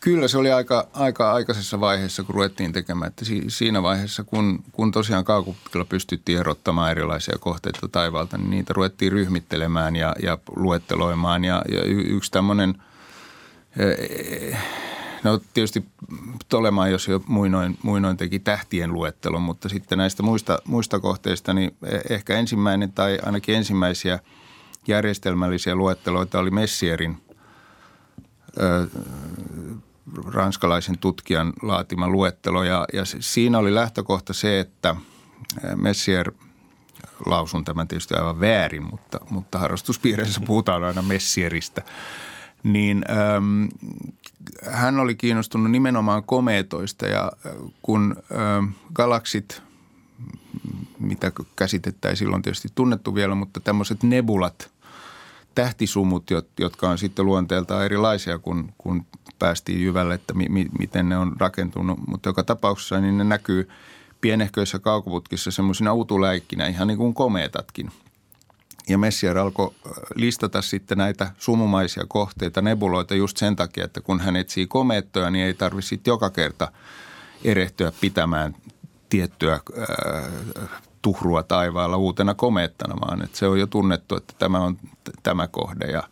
[0.00, 3.08] Kyllä se oli aika, aika aikaisessa vaiheessa, kun ruvettiin tekemään.
[3.08, 9.12] Että siinä vaiheessa, kun, kun tosiaan kaukoputkilla pystyttiin erottamaan erilaisia kohteita taivaalta, niin niitä ruvettiin
[9.12, 11.44] ryhmittelemään ja, ja luetteloimaan.
[11.44, 12.74] Ja, ja yksi tämmöinen
[15.24, 15.84] No tietysti
[16.48, 21.76] Tolemaan, jos jo muinoin, muinoin teki tähtien luettelon, mutta sitten näistä muista, muista kohteista, niin
[21.82, 24.18] e, ehkä ensimmäinen tai ainakin ensimmäisiä
[24.86, 27.16] järjestelmällisiä luetteloita oli Messierin
[28.60, 28.86] ö,
[30.24, 32.64] ranskalaisen tutkijan laatima luettelo.
[32.64, 34.96] Ja, ja siinä oli lähtökohta se, että
[35.76, 36.32] Messier
[37.26, 41.82] lausun tämän tietysti aivan väärin, mutta, mutta harrastuspiireissä puhutaan aina Messieristä–
[42.72, 43.68] niin äm,
[44.70, 47.32] hän oli kiinnostunut nimenomaan komeetoista ja
[47.82, 48.16] kun
[48.94, 49.62] galaksit,
[50.98, 54.70] mitä käsitettä ei silloin tietysti tunnettu vielä, mutta tämmöiset nebulat,
[55.54, 59.06] tähtisumut, jotka on sitten luonteeltaan erilaisia, kun, kun
[59.38, 61.98] päästiin jyvälle, että mi, mi, miten ne on rakentunut.
[62.06, 63.68] Mutta joka tapauksessa niin ne näkyy
[64.20, 67.90] pienehköissä kaukoputkissa semmoisina utuläikkinä, ihan niin kuin komeetatkin–
[68.88, 69.74] ja Messier alkoi
[70.14, 75.46] listata sitten näitä sumumaisia kohteita, nebuloita just sen takia, että kun hän etsii komeettoja, niin
[75.46, 76.72] ei tarvitse joka kerta
[77.44, 78.56] erehtyä pitämään
[79.08, 80.68] tiettyä äh,
[81.02, 85.48] tuhrua taivaalla uutena komeettana, vaan että se on jo tunnettu, että tämä on t- tämä
[85.48, 85.84] kohde.
[85.86, 86.02] Ja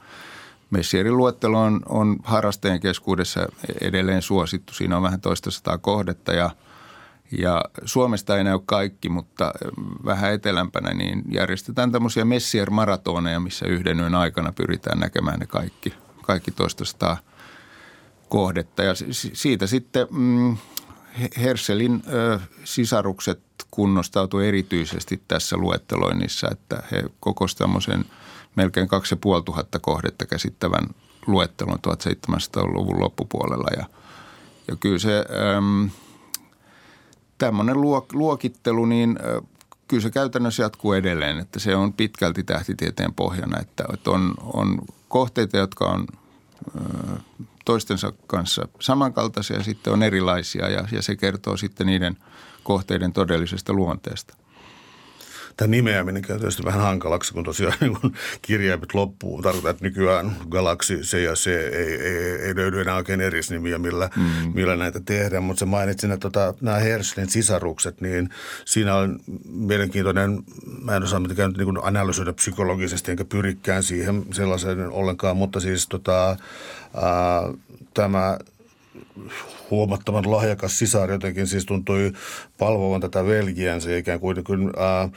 [0.71, 3.47] Messierin luettelo on, on harrastajien keskuudessa
[3.81, 4.75] edelleen suosittu.
[4.75, 6.51] Siinä on vähän toista sataa kohdetta ja–
[7.33, 9.53] ja Suomesta ei näy kaikki, mutta
[10.05, 16.51] vähän etelämpänä niin järjestetään tämmöisiä Messier-maratoneja, missä yhden yön aikana pyritään näkemään ne kaikki, kaikki
[16.51, 17.17] toista
[18.29, 18.83] kohdetta.
[18.83, 20.57] Ja siitä sitten mm,
[21.39, 28.05] Herselin ö, sisarukset kunnostautu erityisesti tässä luetteloinnissa, että he kokosivat tämmöisen
[28.57, 30.85] melkein 2500 kohdetta käsittävän
[31.27, 33.69] luettelon 1700-luvun loppupuolella.
[33.77, 33.85] Ja,
[34.69, 35.19] ja kyllä se...
[35.19, 36.04] Ö,
[37.45, 37.77] tämmöinen
[38.13, 39.19] luokittelu, niin
[39.89, 44.79] kyllä se käytännössä jatkuu edelleen, että se on pitkälti tähtitieteen pohjana, että, on, on
[45.09, 46.07] kohteita, jotka on
[47.65, 52.17] toistensa kanssa samankaltaisia, sitten on erilaisia ja, ja se kertoo sitten niiden
[52.63, 54.37] kohteiden todellisesta luonteesta
[55.57, 57.97] tämä nimeäminen käy tietysti vähän hankalaksi, kun tosiaan niin
[58.43, 59.43] kirjaimet loppuu.
[59.43, 64.11] Tarkoittaa, että nykyään galaksi se ja se ei, ei, ei löydy enää oikein erisnimiä, millä,
[64.17, 64.53] mm.
[64.55, 65.43] millä näitä tehdään.
[65.43, 68.29] Mutta se mainitsin, että tota, nämä Herschelin sisarukset, niin
[68.65, 70.43] siinä on mielenkiintoinen,
[70.83, 76.29] mä en osaa mitenkään niin analysoida psykologisesti, enkä pyrikään siihen sellaisen ollenkaan, mutta siis tota,
[76.29, 77.43] ää,
[77.95, 78.39] tämä
[79.71, 82.13] huomattavan lahjakas sisar jotenkin siis tuntui
[82.59, 85.09] palvovan tätä veljiänsä ikään kuin, kuin ää,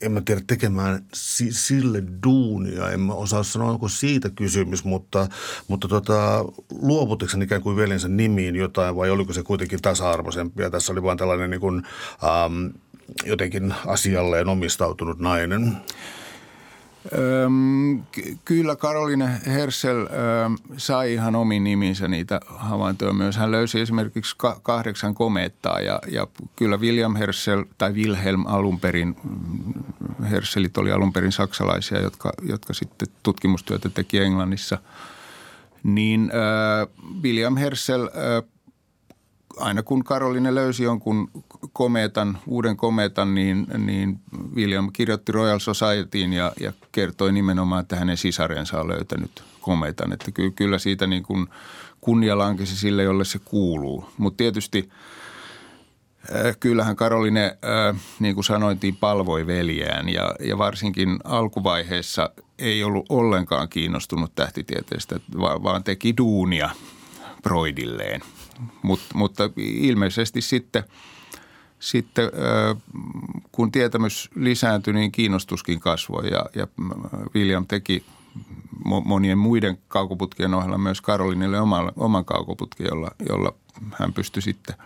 [0.00, 2.90] en mä tiedä tekemään si- sille duunia.
[2.90, 5.28] En mä osaa sanoa, onko siitä kysymys, mutta,
[5.68, 6.44] mutta tota,
[6.82, 10.62] luovutiko sen ikään kuin veljensä nimiin jotain vai oliko se kuitenkin tasa-arvoisempi?
[10.62, 11.82] Ja tässä oli vain tällainen niin kuin,
[12.24, 12.66] ähm,
[13.24, 15.76] jotenkin asialleen omistautunut nainen.
[18.44, 23.36] Kyllä Karoline Hersel öm, sai ihan omin niminsä niitä havaintoja myös.
[23.36, 29.16] Hän löysi esimerkiksi ka- kahdeksan komeettaa ja, ja kyllä William Hersel tai Wilhelm alun perin,
[30.30, 34.78] Herselit oli alun perin saksalaisia, jotka, jotka sitten tutkimustyötä teki Englannissa.
[35.82, 36.32] Niin
[37.22, 38.42] William Hersel ö,
[39.56, 41.30] aina kun Karoline löysi jonkun
[41.72, 44.20] kometan, uuden kometan, niin, niin
[44.54, 50.12] William kirjoitti Royal Societyin ja, ja kertoi nimenomaan, että hänen sisarensa on löytänyt kometan.
[50.12, 51.46] Että ky, kyllä siitä niin kuin
[52.00, 54.04] kunnia lankesi sille, jolle se kuuluu.
[54.18, 54.90] Mutta tietysti
[56.34, 63.06] äh, kyllähän Karoline, äh, niin kuin sanoitiin, palvoi veljään ja, ja varsinkin alkuvaiheessa ei ollut
[63.08, 66.70] ollenkaan kiinnostunut tähtitieteestä, vaan teki duunia
[67.42, 68.20] Broidilleen–
[68.82, 70.84] Mut, mutta ilmeisesti sitten,
[71.78, 72.30] sitten
[73.52, 76.66] kun tietämys lisääntyi, niin kiinnostuskin kasvoi ja, ja
[77.34, 78.04] William teki
[78.84, 83.54] monien muiden kaukoputkien ohella myös Karolinille oman, oman kaukoputken, jolla, jolla
[83.98, 84.76] hän pystyi sitten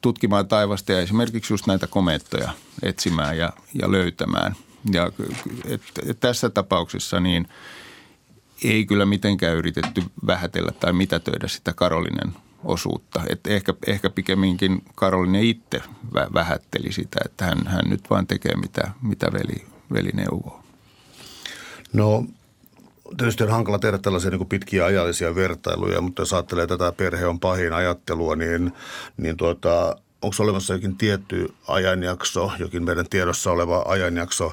[0.00, 4.56] tutkimaan taivasta ja esimerkiksi just näitä komeettoja etsimään ja, ja löytämään.
[4.92, 5.12] Ja
[5.64, 7.48] et, et tässä tapauksessa niin
[8.64, 13.22] ei kyllä mitenkään yritetty vähätellä tai mitätöidä sitä Karolinen– osuutta.
[13.28, 15.82] Että ehkä, ehkä pikemminkin Karolinen itse
[16.34, 20.62] vähätteli sitä, että hän, hän nyt vain tekee mitä, mitä veli, veli neuvoo.
[21.92, 22.24] No
[23.16, 27.40] tietysti on hankala tehdä tällaisia niin pitkiä ajallisia vertailuja, mutta jos ajattelee tätä perhe on
[27.40, 28.72] pahin ajattelua, niin,
[29.16, 34.52] niin tuota, onko olemassa jokin tietty ajanjakso, jokin meidän tiedossa oleva ajanjakso,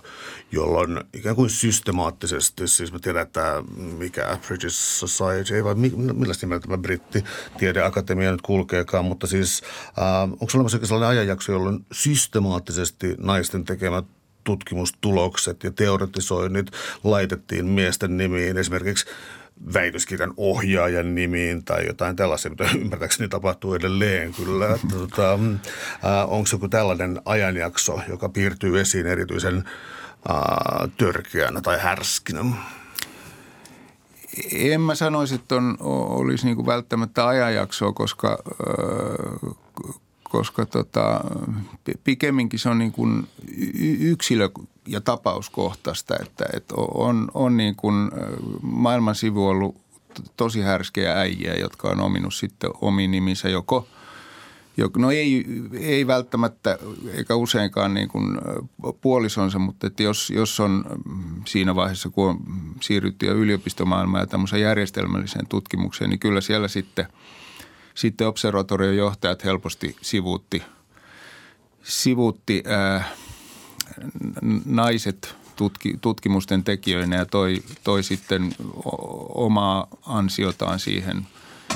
[0.52, 3.64] jolloin ikään kuin systemaattisesti, siis mä tiedän, että
[3.98, 10.48] mikä British Society, ei vai millä nimellä tämä brittitiedeakatemia nyt kulkeekaan, mutta siis äh, onko
[10.54, 14.06] olemassa jokin sellainen ajanjakso, jolloin systemaattisesti naisten tekemät
[14.44, 16.72] tutkimustulokset ja teoretisoinnit
[17.04, 18.58] laitettiin miesten nimiin.
[18.58, 19.06] Esimerkiksi
[19.74, 24.80] väitöskirjan ohjaajan nimiin tai jotain tällaisia, mitä ymmärtääkseni tapahtuu edelleen kyllä.
[24.92, 25.40] Tota, äh,
[26.28, 29.58] onko joku tällainen ajanjakso, joka piirtyy esiin erityisen
[30.30, 32.46] äh, törkeänä tai härskinä?
[34.54, 39.54] En mä sanoisi, että on, olisi niin välttämättä ajanjaksoa, koska, äh,
[40.30, 41.22] koska tota,
[42.04, 43.28] pikemminkin se on niin kuin
[44.00, 44.50] yksilö
[44.88, 48.12] ja tapauskohtaista, että, että on, on niin kuin
[48.62, 49.76] maailman sivu ollut
[50.38, 53.88] tosi härskejä äijiä, jotka on ominut sitten omiin niminsä joko–
[54.98, 55.46] no ei,
[55.80, 56.78] ei välttämättä
[57.14, 58.38] eikä useinkaan niin kuin
[59.02, 60.86] puolisonsa, mutta että jos, jos on
[61.46, 62.40] siinä vaiheessa, kun on
[62.82, 67.08] siirrytty jo yliopistomaailmaan ja tämmöiseen järjestelmälliseen tutkimukseen, niin kyllä siellä sitten,
[67.98, 70.64] sitten observatorion johtajat helposti sivuutti,
[71.84, 73.10] sivuutti ää,
[74.66, 78.56] naiset tutki, tutkimusten tekijöinä ja toi, toi sitten
[79.36, 81.28] omaa ansiotaan siihen,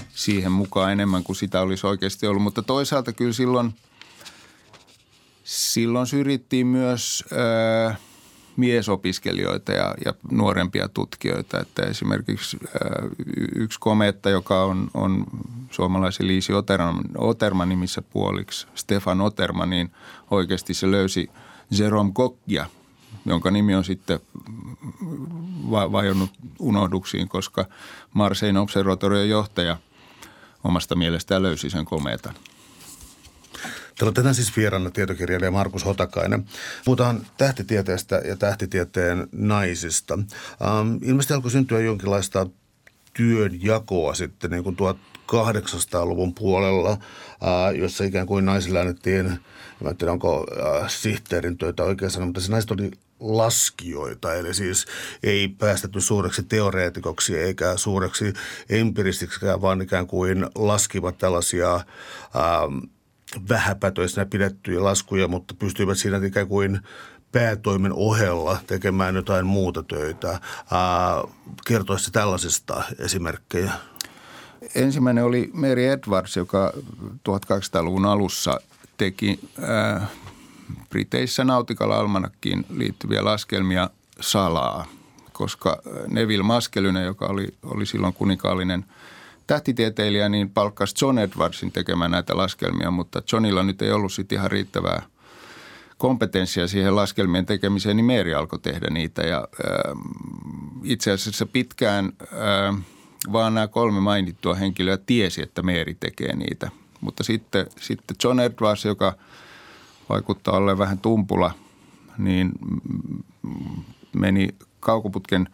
[0.10, 2.44] siihen mukaan enemmän kuin sitä olisi oikeasti ollut.
[2.44, 3.76] Mutta toisaalta kyllä silloin,
[5.44, 7.96] silloin syrjittiin myös ää,
[8.58, 11.60] miesopiskelijoita ja, ja nuorempia tutkijoita.
[11.60, 12.60] Että esimerkiksi
[13.56, 15.26] yksi kometta, joka on, on
[15.72, 19.92] suomalaisen Liisi Oterman, Oterman nimissä puoliksi, Stefan Oterman, niin
[20.32, 21.30] oikeasti se löysi
[21.72, 22.66] Jerome Kokkia–
[23.26, 24.20] jonka nimi on sitten
[25.72, 27.66] vajonnut unohduksiin, koska
[28.14, 29.78] Marsein observatorion johtaja
[30.64, 32.34] omasta mielestään löysi sen komeetan.
[34.02, 36.46] Te olette tänään siis vieraana tietokirjailija Markus Hotakainen.
[36.86, 40.14] Puhutaan tähtitieteestä ja tähtitieteen naisista.
[40.14, 42.48] Ähm, ilmeisesti alkoi syntyä jonkinlaista
[43.14, 44.78] työnjakoa sitten niin kuin
[45.32, 49.40] 1800-luvun puolella, äh, jossa ikään kuin naisille annettiin,
[49.90, 50.46] en tiedä onko
[50.82, 54.86] äh, sihteerin työtä oikein sanoa, mutta se naiset oli laskijoita, eli siis
[55.24, 58.34] ei päästetty suureksi teoreetikoksi eikä suureksi
[58.70, 62.78] empiristiksikään, vaan ikään kuin laskivat tällaisia ähm,
[63.50, 66.80] vähäpätöisenä pidettyjä laskuja, mutta pystyivät siinä ikään kuin
[67.32, 70.32] päätoimen ohella tekemään jotain muuta töitä.
[70.32, 70.40] Äh,
[71.68, 73.72] kertoisi tällaisista esimerkkejä?
[74.76, 76.74] Ensimmäinen oli Mary Edwards, joka
[77.30, 78.62] 1800-luvun alussa
[78.98, 79.40] teki
[80.90, 83.90] Briteissä Nautikala Almanakkiin liittyviä laskelmia
[84.20, 84.86] salaa,
[85.34, 88.86] koska Neville Maskelynen, joka oli, oli silloin kuninkaallinen
[89.54, 94.52] tähtitieteilijä, niin palkkasi John Edwardsin tekemään näitä laskelmia, mutta Johnilla nyt ei ollut sitten ihan
[94.52, 95.02] riittävää
[95.98, 99.22] kompetenssia siihen laskelmien tekemiseen, niin Meeri alkoi tehdä niitä.
[99.22, 99.98] Ja äh,
[100.84, 102.84] itse asiassa pitkään äh,
[103.32, 106.72] vaan nämä kolme mainittua henkilöä tiesi, että Meeri tekee niitä.
[107.02, 109.14] Mutta sitten, sitten John Edwards, joka–
[110.12, 111.52] vaikuttaa olleen vähän tumpula,
[112.18, 112.52] niin
[114.14, 115.50] meni kaukoputken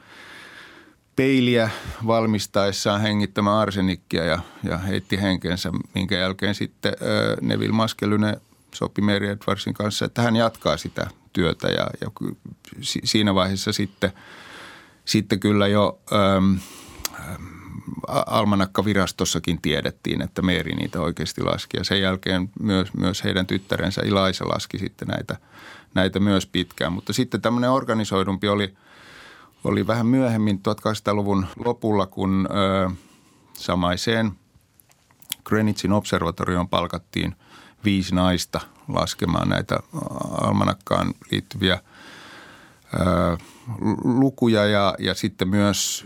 [1.17, 1.69] peiliä
[2.07, 8.41] valmistaessaan hengittämään arsenikkia ja, ja heitti henkensä, minkä jälkeen sitten äh, Neville Maskelyne
[8.73, 12.11] sopi Mary Edwardsin kanssa, että hän jatkaa sitä työtä ja, ja
[12.81, 14.11] siinä vaiheessa sitten,
[15.05, 16.55] sitten kyllä jo ähm,
[18.07, 21.77] Almanakka-virastossakin tiedettiin, että Meeri niitä oikeasti laski.
[21.77, 25.37] Ja sen jälkeen myös, myös heidän tyttärensä Ilaisa laski sitten näitä,
[25.93, 26.93] näitä myös pitkään.
[26.93, 28.73] Mutta sitten tämmöinen organisoidumpi oli,
[29.67, 32.89] oli vähän myöhemmin 1800-luvun lopulla, kun ö,
[33.53, 34.31] samaiseen
[35.43, 37.35] Greenwichin observatorioon palkattiin
[37.83, 39.79] viisi naista laskemaan näitä
[40.41, 41.81] almanakkaan liittyviä
[42.93, 43.37] ö,
[44.03, 46.05] lukuja ja, ja sitten myös,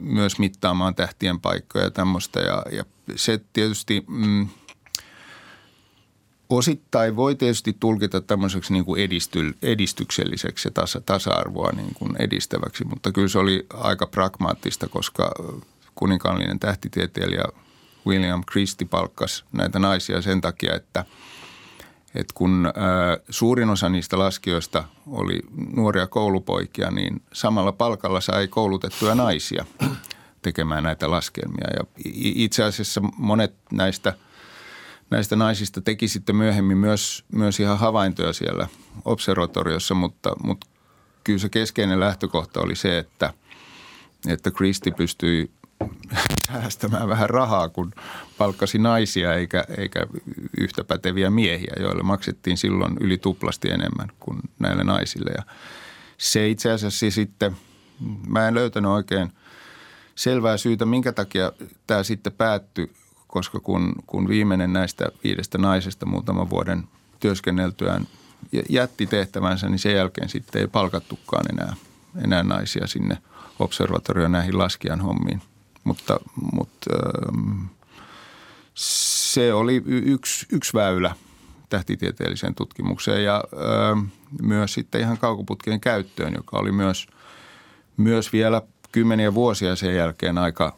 [0.00, 2.40] myös mittaamaan tähtien paikkoja ja tämmöistä.
[2.40, 2.84] Ja, ja
[3.16, 4.48] se tietysti mm,
[6.50, 12.84] osittain voi tietysti tulkita tämmöiseksi niin kuin edisty, edistykselliseksi ja tasa, tasa-arvoa niin kuin edistäväksi,
[12.84, 15.32] mutta kyllä se oli aika pragmaattista, koska
[15.94, 17.44] kuninkaallinen tähtitieteilijä
[18.06, 21.04] William Christie palkkasi näitä naisia sen takia, että–
[22.14, 22.70] että kun ä,
[23.30, 25.40] suurin osa niistä laskijoista oli
[25.76, 29.64] nuoria koulupoikia, niin samalla palkalla sai koulutettuja naisia
[30.42, 31.68] tekemään näitä laskelmia.
[31.76, 31.84] Ja
[32.14, 34.12] itse asiassa monet näistä,
[35.10, 38.68] näistä naisista teki sitten myöhemmin myös, myös ihan havaintoja siellä
[39.04, 40.66] observatoriossa, mutta, mutta
[41.24, 43.32] kyllä se keskeinen lähtökohta oli se, että,
[44.28, 45.50] että Christie pystyi
[46.46, 47.92] säästämään vähän rahaa, kun
[48.38, 50.06] palkkasi naisia eikä, eikä
[50.60, 55.30] yhtä päteviä miehiä, joille maksettiin silloin yli tuplasti enemmän kuin näille naisille.
[55.36, 55.42] Ja
[56.18, 57.56] se itse asiassa sitten,
[58.28, 59.32] mä en löytänyt oikein
[60.14, 61.52] selvää syytä, minkä takia
[61.86, 62.92] tämä sitten päättyi,
[63.30, 66.84] koska kun, kun viimeinen näistä viidestä naisesta muutaman vuoden
[67.20, 68.06] työskenneltyään
[68.68, 71.74] jätti tehtävänsä, niin sen jälkeen sitten ei palkattukaan enää,
[72.24, 73.18] enää naisia sinne
[73.58, 75.42] observatorioon näihin laskijan hommiin.
[75.84, 76.20] Mutta,
[76.52, 76.90] mutta
[77.28, 77.64] ähm,
[78.74, 81.14] se oli yksi, yksi väylä
[81.68, 83.44] tähtitieteelliseen tutkimukseen ja
[83.90, 84.06] ähm,
[84.42, 87.06] myös sitten ihan kaukoputkien käyttöön, joka oli myös,
[87.96, 88.62] myös vielä
[88.92, 90.76] kymmeniä vuosia sen jälkeen aika,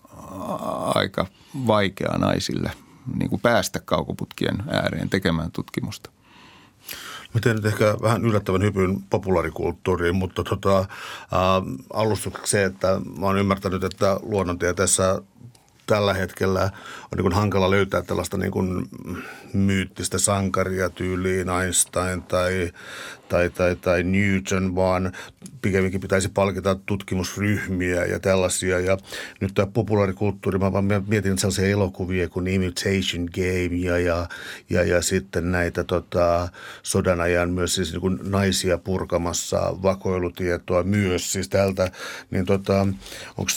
[0.94, 1.26] aika
[1.66, 2.70] vaikea naisille
[3.18, 6.10] niin kuin päästä kaukoputkien ääreen tekemään tutkimusta.
[7.34, 10.86] Mä teen nyt ehkä vähän yllättävän hypyn populaarikulttuuriin, mutta tota, äh,
[11.92, 15.22] alustukseksi se, että mä oon ymmärtänyt, että luonnontieteessä
[15.86, 18.88] tällä hetkellä on niin kuin hankala löytää tällaista niin kuin
[19.52, 22.72] myyttistä sankaria tyyliin Einstein tai,
[23.28, 25.12] tai, tai, tai Newton, vaan
[25.62, 28.80] pikemminkin pitäisi palkita tutkimusryhmiä ja tällaisia.
[28.80, 28.98] Ja
[29.40, 30.70] nyt tämä populaarikulttuuri, mä
[31.06, 34.26] mietin sellaisia elokuvia kuin Imitation Game ja, ja,
[34.70, 36.48] ja, ja sitten näitä tota,
[36.82, 41.90] sodan ajan myös siis niin kuin naisia purkamassa vakoilutietoa myös siis tältä,
[42.30, 42.80] niin tota,
[43.38, 43.50] onko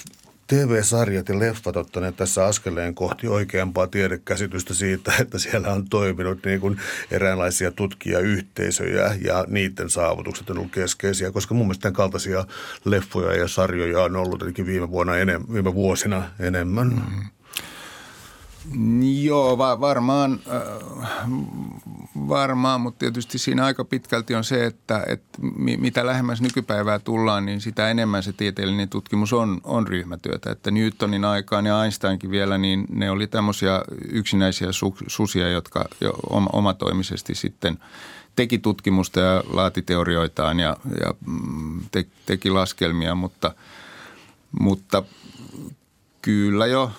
[0.47, 6.59] TV-sarjat ja leffat ottaneet tässä askeleen kohti oikeampaa tiedekäsitystä siitä, että siellä on toiminut niin
[6.59, 6.79] kuin
[7.11, 12.45] eräänlaisia tutkijayhteisöjä ja niiden saavutukset on ollut keskeisiä, koska mun mielestä tämän kaltaisia
[12.85, 16.87] leffoja ja sarjoja on ollut viime, vuonna enem, viime vuosina enemmän.
[16.87, 17.34] Mm.
[19.21, 21.29] Joo, va- varmaan, äh,
[22.27, 25.37] varmaan, mutta tietysti siinä aika pitkälti on se, että, että
[25.77, 30.51] mitä lähemmäs nykypäivää tullaan, niin sitä enemmän se tieteellinen tutkimus on, on ryhmätyötä.
[30.51, 36.13] Että Newtonin aikaan ja Einsteinkin vielä, niin ne oli tämmöisiä yksinäisiä su- susia, jotka jo
[36.53, 37.79] omatoimisesti sitten
[38.35, 43.55] teki tutkimusta ja laati teorioitaan ja, ja mm, te, teki laskelmia, mutta,
[44.59, 45.03] mutta
[46.21, 46.91] kyllä jo–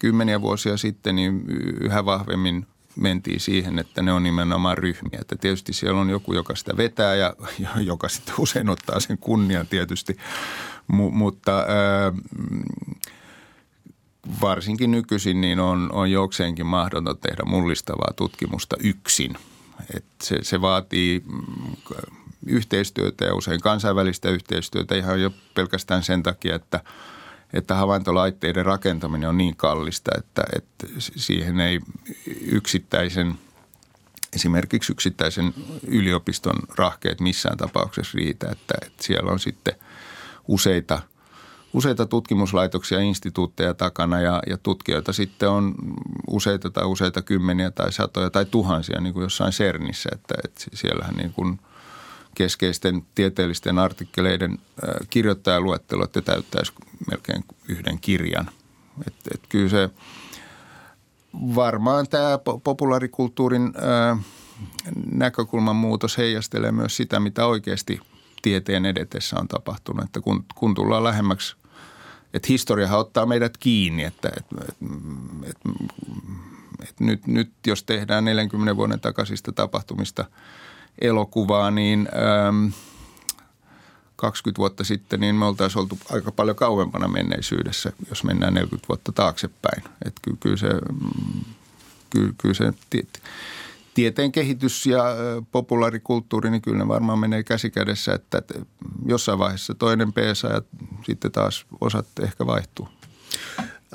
[0.00, 1.44] kymmeniä vuosia sitten niin
[1.80, 5.18] yhä vahvemmin mentiin siihen, että ne on nimenomaan ryhmiä.
[5.20, 9.18] Että tietysti siellä on joku, joka sitä vetää ja, ja joka sitten usein ottaa sen
[9.18, 10.16] kunnian tietysti,
[10.92, 12.12] M- mutta ää,
[14.40, 19.36] varsinkin nykyisin niin on, on jokseenkin mahdotonta tehdä mullistavaa tutkimusta yksin.
[19.96, 21.76] Et se, se vaatii mm,
[22.46, 26.80] yhteistyötä ja usein kansainvälistä yhteistyötä ihan jo pelkästään sen takia, että–
[27.54, 31.80] että havaintolaitteiden rakentaminen on niin kallista, että, että siihen ei
[32.40, 33.34] yksittäisen,
[34.32, 35.54] esimerkiksi yksittäisen
[35.86, 39.74] yliopiston rahkeet missään tapauksessa riitä, että, että siellä on sitten
[40.48, 41.02] useita–
[41.72, 45.74] useita tutkimuslaitoksia, instituutteja takana ja, ja tutkijoita sitten on
[46.30, 51.14] useita tai useita kymmeniä tai satoja tai tuhansia niin kuin jossain CERNissä, että, että siellähän
[51.14, 51.58] niin kuin–
[52.34, 54.58] keskeisten tieteellisten artikkeleiden
[55.10, 56.72] kirjoittajaluettelo, että täyttäisi
[57.10, 58.50] melkein yhden kirjan.
[59.06, 59.90] Et, et kyllä se
[61.34, 63.72] varmaan tämä populaarikulttuurin
[65.12, 68.00] näkökulman muutos heijastelee myös sitä, mitä oikeasti
[68.42, 70.04] tieteen edetessä on tapahtunut.
[70.04, 71.56] Että kun, kun tullaan lähemmäksi,
[72.34, 74.84] että historiahan ottaa meidät kiinni, että, että, että,
[75.46, 75.68] että,
[76.88, 80.24] että nyt, nyt jos tehdään 40 vuoden takaisista tapahtumista–
[81.00, 82.08] elokuvaa, niin
[82.48, 82.66] ähm,
[84.16, 89.12] 20 vuotta sitten, niin me oltaisiin oltu aika paljon kauempana menneisyydessä, jos mennään 40 vuotta
[89.12, 89.84] taaksepäin.
[90.06, 91.44] Että kyllä, kyllä se, mm,
[92.10, 92.72] kyllä, kyllä se
[93.94, 95.04] tieteen kehitys ja
[95.52, 98.54] populaarikulttuuri, niin kyllä ne varmaan menee käsi kädessä, että, että
[99.06, 100.62] jossain vaiheessa toinen peesa ja
[101.06, 102.88] sitten taas osat ehkä vaihtuu.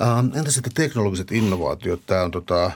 [0.02, 2.00] Ähm, entä sitten teknologiset innovaatiot?
[2.06, 2.70] Tämä on tota,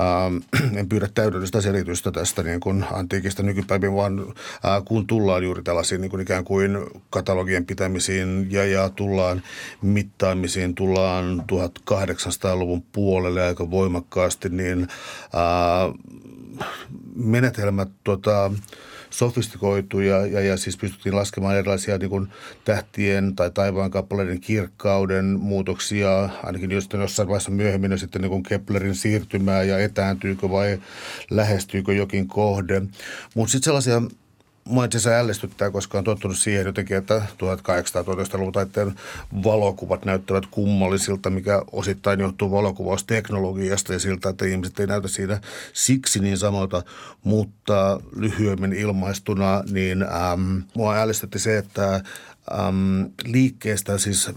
[0.00, 0.36] Ähm,
[0.78, 6.00] en pyydä täydellistä selitystä tästä niin kuin antiikista nykypäivin, vaan äh, kun tullaan juuri tällaisiin
[6.00, 6.78] niin kuin ikään kuin
[7.10, 9.42] katalogien pitämisiin ja, ja tullaan
[9.82, 15.94] mittaamisiin, tullaan 1800-luvun puolelle aika voimakkaasti, niin äh,
[17.14, 18.50] menetelmät tota,
[19.10, 22.28] sofistikoitu ja, ja, ja siis pystyttiin laskemaan erilaisia niin kuin
[22.64, 28.94] tähtien tai taivaan kappaleiden kirkkauden muutoksia, ainakin jos jossain vaiheessa myöhemmin sitten niin kuin Keplerin
[28.94, 30.80] siirtymää ja etääntyykö vai
[31.30, 32.82] lähestyykö jokin kohde.
[33.34, 34.02] Mutta sitten sellaisia
[34.64, 38.94] Mua itse asiassa ällistyttää, koska on tottunut siihen jotenkin, että 1800-1900-luvun taitteen
[39.44, 45.40] valokuvat näyttävät kummallisilta, mikä osittain johtuu valokuvausteknologiasta ja siltä, että ihmiset ei näytä siinä
[45.72, 46.82] siksi niin samalta,
[47.24, 54.30] mutta lyhyemmin ilmaistuna, niin äm, mua ällistytti se, että äm, liikkeestä, siis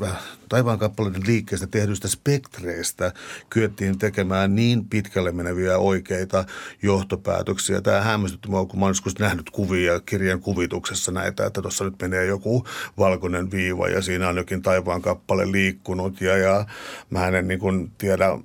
[0.54, 3.12] taivaan kappaleiden liikkeestä tehdyistä spektreistä
[3.50, 6.46] kyettiin tekemään niin pitkälle meneviä oikeita
[6.82, 7.82] johtopäätöksiä.
[7.82, 12.68] Tämä hämmästytti minua, kun olen nähnyt kuvia kirjan kuvituksessa näitä, että tuossa nyt menee joku
[12.98, 16.66] valkoinen viiva ja siinä on jokin taivaan kappale liikkunut ja, ja
[17.10, 18.40] mä en niin kuin tiedä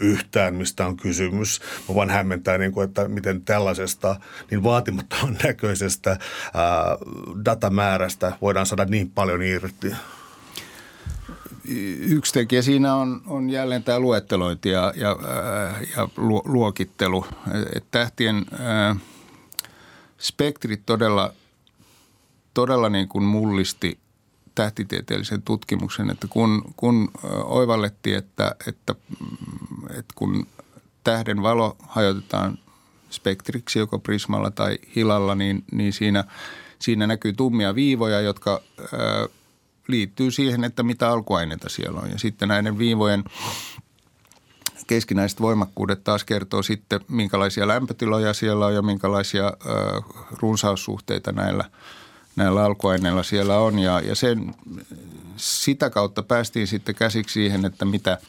[0.00, 1.60] yhtään, mistä on kysymys.
[1.88, 4.16] Mä vaan hämmentää, niin kuin, että miten tällaisesta
[4.50, 6.20] niin vaatimattoman näköisestä ää,
[7.44, 9.92] datamäärästä voidaan saada niin paljon irti.
[12.08, 15.16] Yksi tekijä siinä on, on jälleen tämä luettelointi ja, ja,
[15.96, 16.08] ja
[16.44, 17.26] luokittelu.
[17.74, 18.96] Et tähtien ää,
[20.18, 21.32] spektrit todella,
[22.54, 23.98] todella niin kuin mullisti
[24.54, 27.10] tähtitieteellisen tutkimuksen, että kun, kun
[27.44, 28.94] oivallettiin, että, että,
[29.90, 30.46] että kun
[31.04, 32.58] tähden valo hajotetaan
[33.10, 36.24] spektriksi joko prismalla tai hilalla, niin, niin siinä,
[36.78, 39.28] siinä näkyy tummia viivoja, jotka ää,
[39.88, 42.10] liittyy siihen, että mitä alkuaineita siellä on.
[42.10, 43.24] Ja sitten näiden viivojen
[44.86, 49.52] keskinäiset voimakkuudet taas kertoo sitten, minkälaisia lämpötiloja siellä on ja minkälaisia ää,
[50.42, 51.64] runsaussuhteita näillä,
[52.36, 53.78] näillä alkuaineilla siellä on.
[53.78, 54.54] Ja, ja sen,
[55.36, 58.18] sitä kautta päästiin sitten käsiksi siihen, että mitä–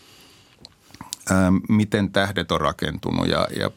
[1.69, 3.71] miten tähdet on rakentunut ja, ja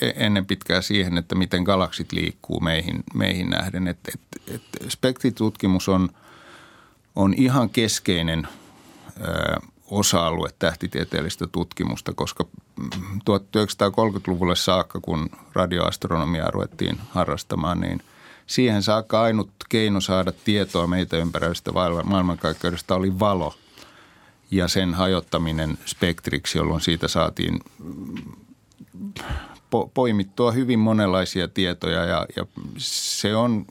[0.00, 3.88] e, ennen pitkää siihen, että miten galaksit liikkuu meihin, meihin nähden.
[3.88, 4.20] Et, et,
[4.54, 6.08] et spektritutkimus on,
[7.16, 8.48] on ihan keskeinen
[9.90, 12.44] osa-alue tähtitieteellistä tutkimusta, koska
[12.80, 18.02] 1930-luvulle saakka, kun radioastronomiaa ruvettiin harrastamaan, niin
[18.46, 21.72] siihen saakka ainut keino saada tietoa meitä ympäröivästä
[22.04, 23.54] maailmankaikkeudesta oli valo–
[24.52, 27.60] ja sen hajottaminen spektriksi, jolloin siitä saatiin
[29.54, 32.46] po- poimittua hyvin monenlaisia tietoja ja, ja
[32.78, 33.64] se, on,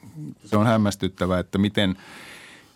[0.46, 1.98] se on hämmästyttävää, että miten,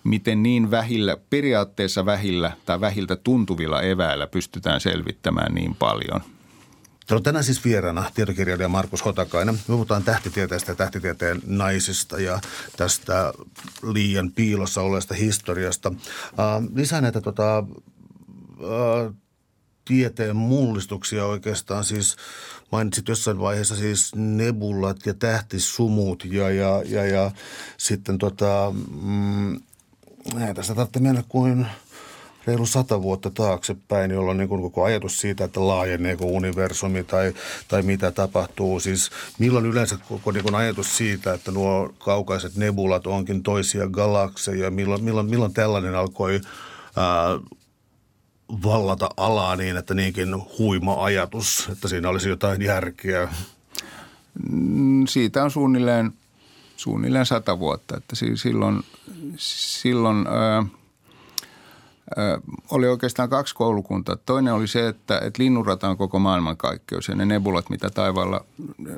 [0.05, 6.21] miten niin vähillä, periaatteessa vähillä tai vähiltä tuntuvilla eväillä pystytään selvittämään niin paljon.
[7.07, 9.55] Täällä on tänään siis vieraana tietokirjailija Markus Hotakainen.
[9.55, 12.39] Me puhutaan tähtitieteestä ja tähtitieteen naisista ja
[12.77, 13.33] tästä
[13.93, 15.89] liian piilossa olleesta historiasta.
[15.89, 17.63] Uh, lisää näitä tota,
[19.85, 21.83] tieteen mullistuksia oikeastaan.
[21.83, 22.15] Siis
[22.71, 27.31] mainitsit jossain vaiheessa siis nebulat ja tähtisumut ja, ja, ja, ja
[27.77, 29.59] sitten tota, mm,
[30.55, 31.67] tästä tarvitsee mennä kuin
[32.47, 37.33] reilu sata vuotta taaksepäin, jolloin niin koko ajatus siitä, että laajeneeko universumi tai,
[37.67, 38.79] tai mitä tapahtuu.
[38.79, 39.09] Siis
[39.39, 45.29] milloin yleensä koko niin ajatus siitä, että nuo kaukaiset nebulat onkin toisia galakseja, milloin, milloin,
[45.29, 46.41] milloin tällainen alkoi
[46.95, 47.39] ää,
[48.63, 53.29] vallata alaa niin, että niinkin huima ajatus, että siinä olisi jotain järkeä?
[54.49, 56.13] Mm, siitä on suunnilleen,
[56.77, 58.83] suunnilleen sata vuotta, että silloin,
[59.37, 60.65] silloin ää,
[62.17, 62.39] ää,
[62.71, 64.15] oli oikeastaan kaksi koulukuntaa.
[64.15, 68.45] Toinen oli se, että, että linnunrata on koko maailmankaikkeus ja ne nebulat, mitä taivaalla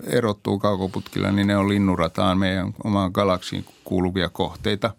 [0.03, 4.93] erottuu kaukoputkilla, niin ne on linnunrataan meidän omaan galaksiin kuuluvia kohteita.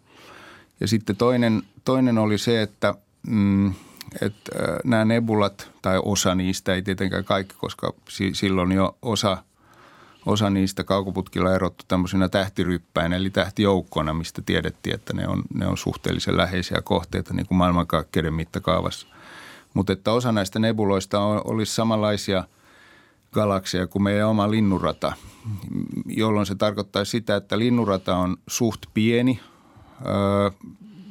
[0.81, 2.95] Ja sitten toinen, toinen oli se, että
[3.27, 3.75] mm,–
[4.23, 4.53] että
[4.85, 7.93] nämä nebulat tai osa niistä, ei tietenkään kaikki, koska
[8.33, 9.39] silloin jo osa,
[10.27, 15.77] osa niistä kaukoputkilla erottu tämmöisenä tähtiryppäin, eli tähtijoukkona, mistä tiedettiin, että ne on, ne on
[15.77, 19.07] suhteellisen läheisiä kohteita niin kuin maailmankaikkeuden mittakaavassa.
[19.75, 22.45] Mutta että osa näistä nebuloista on, olisi samanlaisia
[23.33, 25.13] galakseja kuin meidän oma linnurata,
[26.07, 29.41] jolloin se tarkoittaa sitä, että linnurata on suht pieni,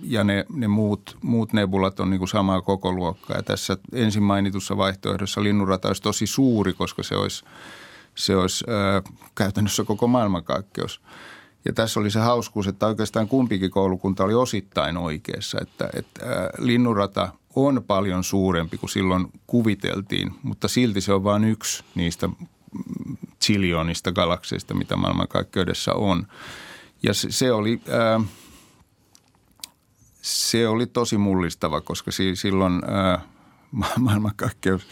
[0.04, 3.38] ja ne, ne muut, muut nebulat on niin kuin samaa koko luokkaa.
[3.38, 7.46] Ja tässä ensin mainitussa vaihtoehdossa linnunrata olisi tosi suuri, koska se olisi,
[8.18, 9.02] se olisi ää,
[9.36, 11.02] käytännössä koko maailmankaikkeus.
[11.66, 16.50] Ja tässä oli se hauskuus, että oikeastaan kumpikin koulukunta oli osittain oikeassa, että, että ää,
[16.58, 22.30] linnunrata on paljon suurempi kuin silloin kuviteltiin, mutta silti se on vain yksi niistä
[23.46, 26.28] ziljoonista galakseista, mitä maailmankaikkeudessa on.
[27.04, 27.82] Ja se, se oli...
[27.90, 28.22] Ää,
[30.22, 33.22] se oli tosi mullistava, koska silloin ää,
[34.00, 34.88] maailmankaikkeus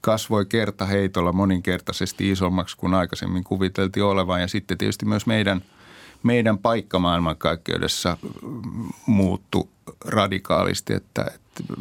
[0.00, 4.40] kasvoi kertaheitolla moninkertaisesti isommaksi kuin aikaisemmin kuviteltiin olevan.
[4.40, 5.62] Ja sitten tietysti myös meidän,
[6.22, 8.16] meidän paikka maailmankaikkeudessa
[9.06, 9.68] muuttui
[10.04, 11.74] radikaalisti, että, että,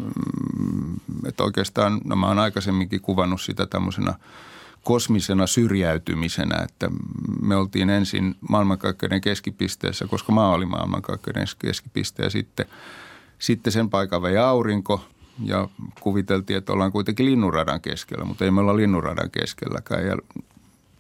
[1.28, 4.14] että oikeastaan no mä oon aikaisemminkin kuvannut sitä tämmöisenä–
[4.88, 6.90] kosmisena syrjäytymisenä, että
[7.42, 12.66] me oltiin ensin maailmankaikkeuden keskipisteessä, koska maa oli maailmankaikkeuden keskipiste ja sitten,
[13.40, 15.06] sitten sen paikan vei aurinko
[15.46, 15.70] ja
[16.00, 20.18] kuviteltiin, että ollaan kuitenkin linnunradan keskellä, mutta ei me olla linnunradan keskelläkään ja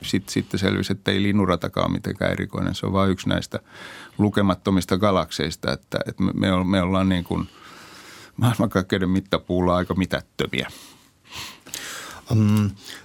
[0.01, 2.75] sitten, sitten selvisi, että ei linnuratakaan mitenkään erikoinen.
[2.75, 3.59] Se on vain yksi näistä
[4.17, 7.49] lukemattomista galakseista, että, että me, me ollaan niin kuin
[8.37, 10.69] maailmankaikkeuden mittapuulla aika mitättömiä.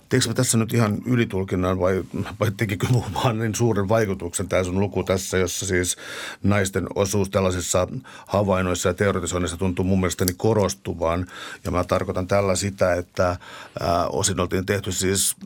[0.09, 2.05] Teekö mä tässä nyt ihan ylitulkinnan vai,
[2.41, 5.97] vai tekikö muu vaan niin suuren vaikutuksen tämä sun luku tässä, jossa siis
[6.43, 7.89] naisten osuus tällaisissa
[8.27, 11.27] havainnoissa ja teoretisoinnissa tuntuu mun mielestäni korostuvan.
[11.65, 13.37] Ja mä tarkoitan tällä sitä, että
[13.81, 15.37] ää, osin oltiin tehty siis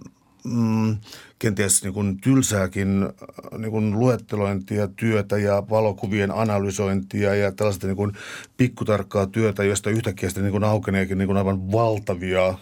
[0.45, 0.97] mm,
[1.39, 7.97] kenties niin kuin tylsääkin äh, niin kuin luettelointia, työtä ja valokuvien analysointia ja tällaista niin
[7.97, 8.13] kuin
[8.57, 12.55] pikkutarkkaa työtä, josta yhtäkkiä sitten niin kuin aukeneekin niin kuin aivan valtavia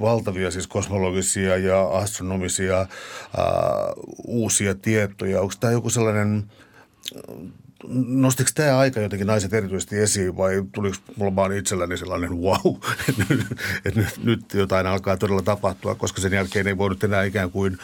[0.00, 2.86] valtavia siis kosmologisia ja astronomisia ää,
[4.26, 5.40] uusia tietoja.
[5.40, 6.50] Onko tämä joku sellainen
[8.06, 12.76] nostiko tämä aika jotenkin naiset erityisesti esiin vai tuliko mulla vaan itselläni sellainen wow,
[13.08, 13.46] että nyt,
[13.84, 17.78] että nyt, nyt jotain alkaa todella tapahtua, koska sen jälkeen ei voinut enää ikään kuin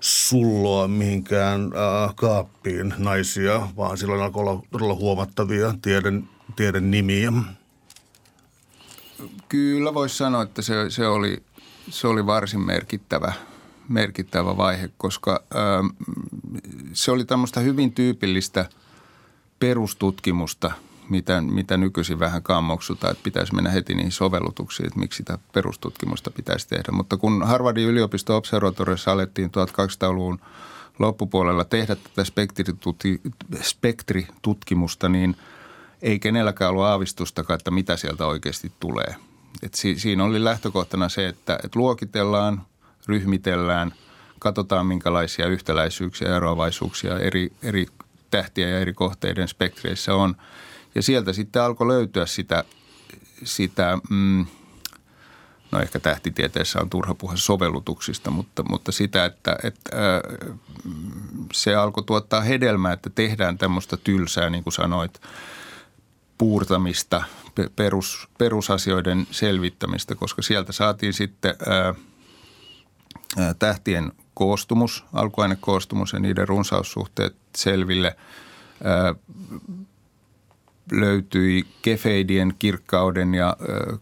[0.00, 7.32] sulloa mihinkään äh, kaappiin naisia, vaan silloin alkoi olla todella huomattavia tieden, tieden nimiä.
[9.48, 11.42] Kyllä voisi sanoa, että se, se, oli,
[11.90, 13.32] se oli varsin merkittävä,
[13.88, 16.08] merkittävä vaihe, koska äh,
[16.92, 18.68] se oli tämmöistä hyvin tyypillistä
[19.58, 20.70] perustutkimusta,
[21.08, 26.30] mitä, mitä nykyisin vähän kammoksutaan, että pitäisi mennä heti niihin sovellutuksiin, että miksi sitä perustutkimusta
[26.30, 26.92] pitäisi tehdä.
[26.92, 30.38] Mutta kun Harvardin yliopisto observatoriossa alettiin 1200-luvun
[30.98, 32.24] loppupuolella tehdä tätä
[33.62, 35.36] spektritutkimusta, niin
[36.04, 39.14] ei kenelläkään ollut aavistustakaan, että mitä sieltä oikeasti tulee.
[39.62, 42.66] Et si, siinä oli lähtökohtana se, että, että luokitellaan,
[43.06, 43.94] ryhmitellään,
[44.38, 47.86] katsotaan minkälaisia yhtäläisyyksiä ja eroavaisuuksia eri, eri
[48.30, 50.36] tähtiä ja eri kohteiden spektreissä on.
[50.94, 52.64] Ja sieltä sitten alkoi löytyä sitä,
[53.44, 54.46] sitä mm,
[55.72, 60.20] no ehkä tähtitieteessä on turha puhua sovellutuksista, mutta, mutta sitä, että, että
[61.52, 65.20] se alkoi tuottaa hedelmää, että tehdään tämmöistä tylsää, niin kuin sanoit,
[66.38, 67.22] puurtamista,
[67.76, 71.94] perus, perusasioiden selvittämistä, koska sieltä saatiin sitten ää,
[73.38, 78.16] ää, tähtien koostumus, alkuainekoostumus ja niiden runsaussuhteet selville.
[78.84, 79.14] Ää,
[80.92, 83.98] löytyi kefeidien kirkkauden ja ää,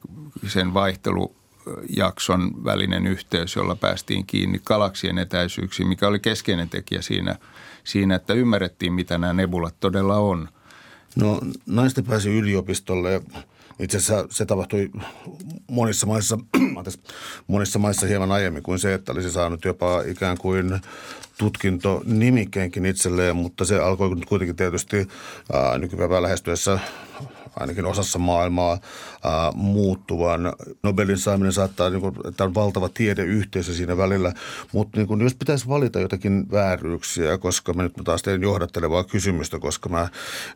[0.46, 7.36] sen vaihtelujakson välinen yhteys, jolla päästiin kiinni galaksien etäisyyksiin, mikä oli keskeinen tekijä siinä,
[7.84, 10.48] siinä että ymmärrettiin, mitä nämä nebulat todella on–
[11.16, 13.22] No naisten pääsi yliopistolle.
[13.78, 14.90] Itse asiassa se tapahtui
[15.70, 16.38] monissa maissa,
[17.46, 20.80] monissa maissa hieman aiemmin kuin se, että olisi saanut jopa ikään kuin
[21.38, 25.08] tutkinto nimikkeenkin itselleen, mutta se alkoi kuitenkin tietysti
[25.52, 26.78] ää, nykypäivää lähestyessä
[27.60, 28.78] ainakin osassa maailmaa
[29.24, 30.52] ää, muuttuvan.
[30.82, 34.32] Nobelin saaminen saattaa, niin kuin, että on valtava tiedeyhteisö siinä välillä,
[34.72, 39.58] mutta niin kuin, jos pitäisi valita jotakin vääryyksiä, koska mä nyt taas teen johdattelevaa kysymystä,
[39.58, 40.08] koska mä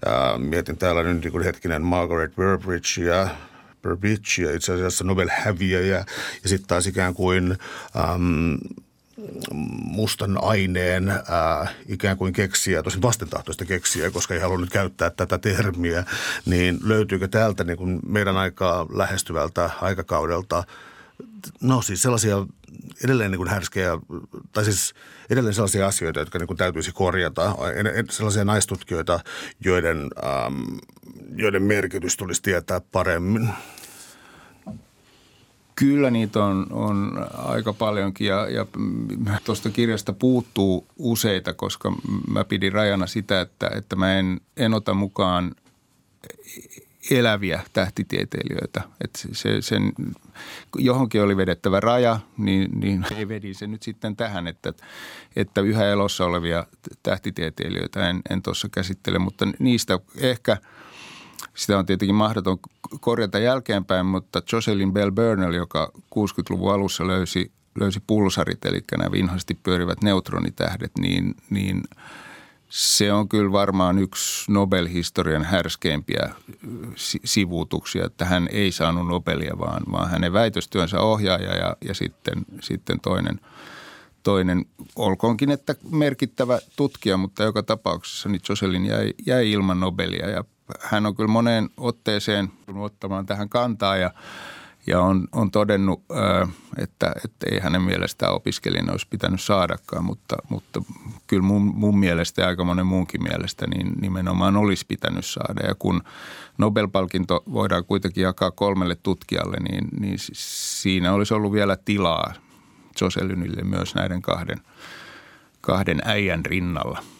[0.06, 3.00] ää, mietin täällä nyt niin hetkinen Margaret Burbridge
[3.82, 6.04] Burbidge ja itse asiassa Nobel-häviäjä
[6.42, 7.56] ja sitten taas ikään kuin
[7.96, 8.58] äm,
[9.84, 16.04] mustan aineen ää, ikään kuin keksiä, tosin vastentahtoista keksiä, koska ei halunnut käyttää tätä termiä,
[16.46, 20.64] niin löytyykö täältä niin kuin meidän aikaa lähestyvältä aikakaudelta
[21.60, 22.46] No siis sellaisia
[23.04, 23.90] edelleen niin kuin härskejä,
[24.52, 24.94] tai siis
[25.30, 27.54] edelleen sellaisia asioita, jotka niin kuin täytyisi korjata.
[28.10, 29.20] Sellaisia naistutkijoita,
[29.64, 30.62] joiden, ähm,
[31.36, 33.48] joiden merkitys tulisi tietää paremmin.
[35.76, 38.66] Kyllä niitä on, on aika paljonkin ja, ja
[39.44, 41.92] tuosta kirjasta puuttuu useita, koska
[42.28, 45.54] mä pidin rajana sitä, että, että mä en, en ota mukaan
[47.10, 48.82] eläviä tähtitieteilijöitä.
[49.04, 49.92] Että se, sen,
[50.78, 54.72] johonkin oli vedettävä raja, niin, niin ei vedin se nyt sitten tähän, että,
[55.36, 56.66] että yhä elossa olevia
[57.02, 60.56] tähtitieteilijöitä en, en tuossa käsittele, mutta niistä ehkä–
[61.54, 62.58] sitä on tietenkin mahdoton
[63.00, 69.58] korjata jälkeenpäin, mutta Jocelyn Bell Burnell, joka 60-luvun alussa löysi, löysi pulsarit, eli nämä vinhasti
[69.62, 71.82] pyörivät neutronitähdet, niin, niin
[72.68, 76.30] se on kyllä varmaan yksi Nobel-historian härskeimpiä
[77.24, 83.00] sivuutuksia, että hän ei saanut Nobelia, vaan, vaan hänen väitöstyönsä ohjaaja ja, ja sitten, sitten
[83.00, 83.40] toinen,
[84.22, 84.64] toinen,
[84.96, 90.44] olkoonkin, että merkittävä tutkija, mutta joka tapauksessa niin Jocelyn jäi, jäi ilman Nobelia ja
[90.80, 94.10] hän on kyllä moneen otteeseen ottamaan tähän kantaa ja,
[94.86, 96.04] ja on, on todennut,
[96.78, 100.82] että, että ei hänen mielestään opiskelijana olisi pitänyt saadakaan, mutta, mutta
[101.26, 105.66] kyllä mun, mun mielestä ja aika monen muunkin mielestä niin nimenomaan olisi pitänyt saada.
[105.66, 106.02] Ja kun
[106.58, 112.32] Nobel-palkinto voidaan kuitenkin jakaa kolmelle tutkijalle, niin, niin siinä olisi ollut vielä tilaa
[113.00, 114.60] Joselynille myös näiden kahden,
[115.60, 117.02] kahden äijän rinnalla–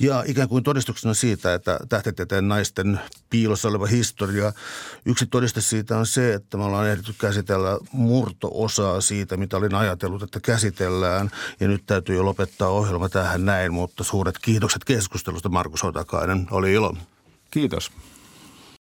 [0.00, 4.52] ja ikään kuin todistuksena siitä, että tähtitieteen naisten piilossa oleva historia,
[5.04, 10.22] yksi todiste siitä on se, että me ollaan ehditty käsitellä murto-osaa siitä, mitä olin ajatellut,
[10.22, 11.30] että käsitellään.
[11.60, 16.46] Ja nyt täytyy jo lopettaa ohjelma tähän näin, mutta suuret kiitokset keskustelusta Markus Hotakainen.
[16.50, 16.96] Oli ilo.
[17.50, 17.90] Kiitos.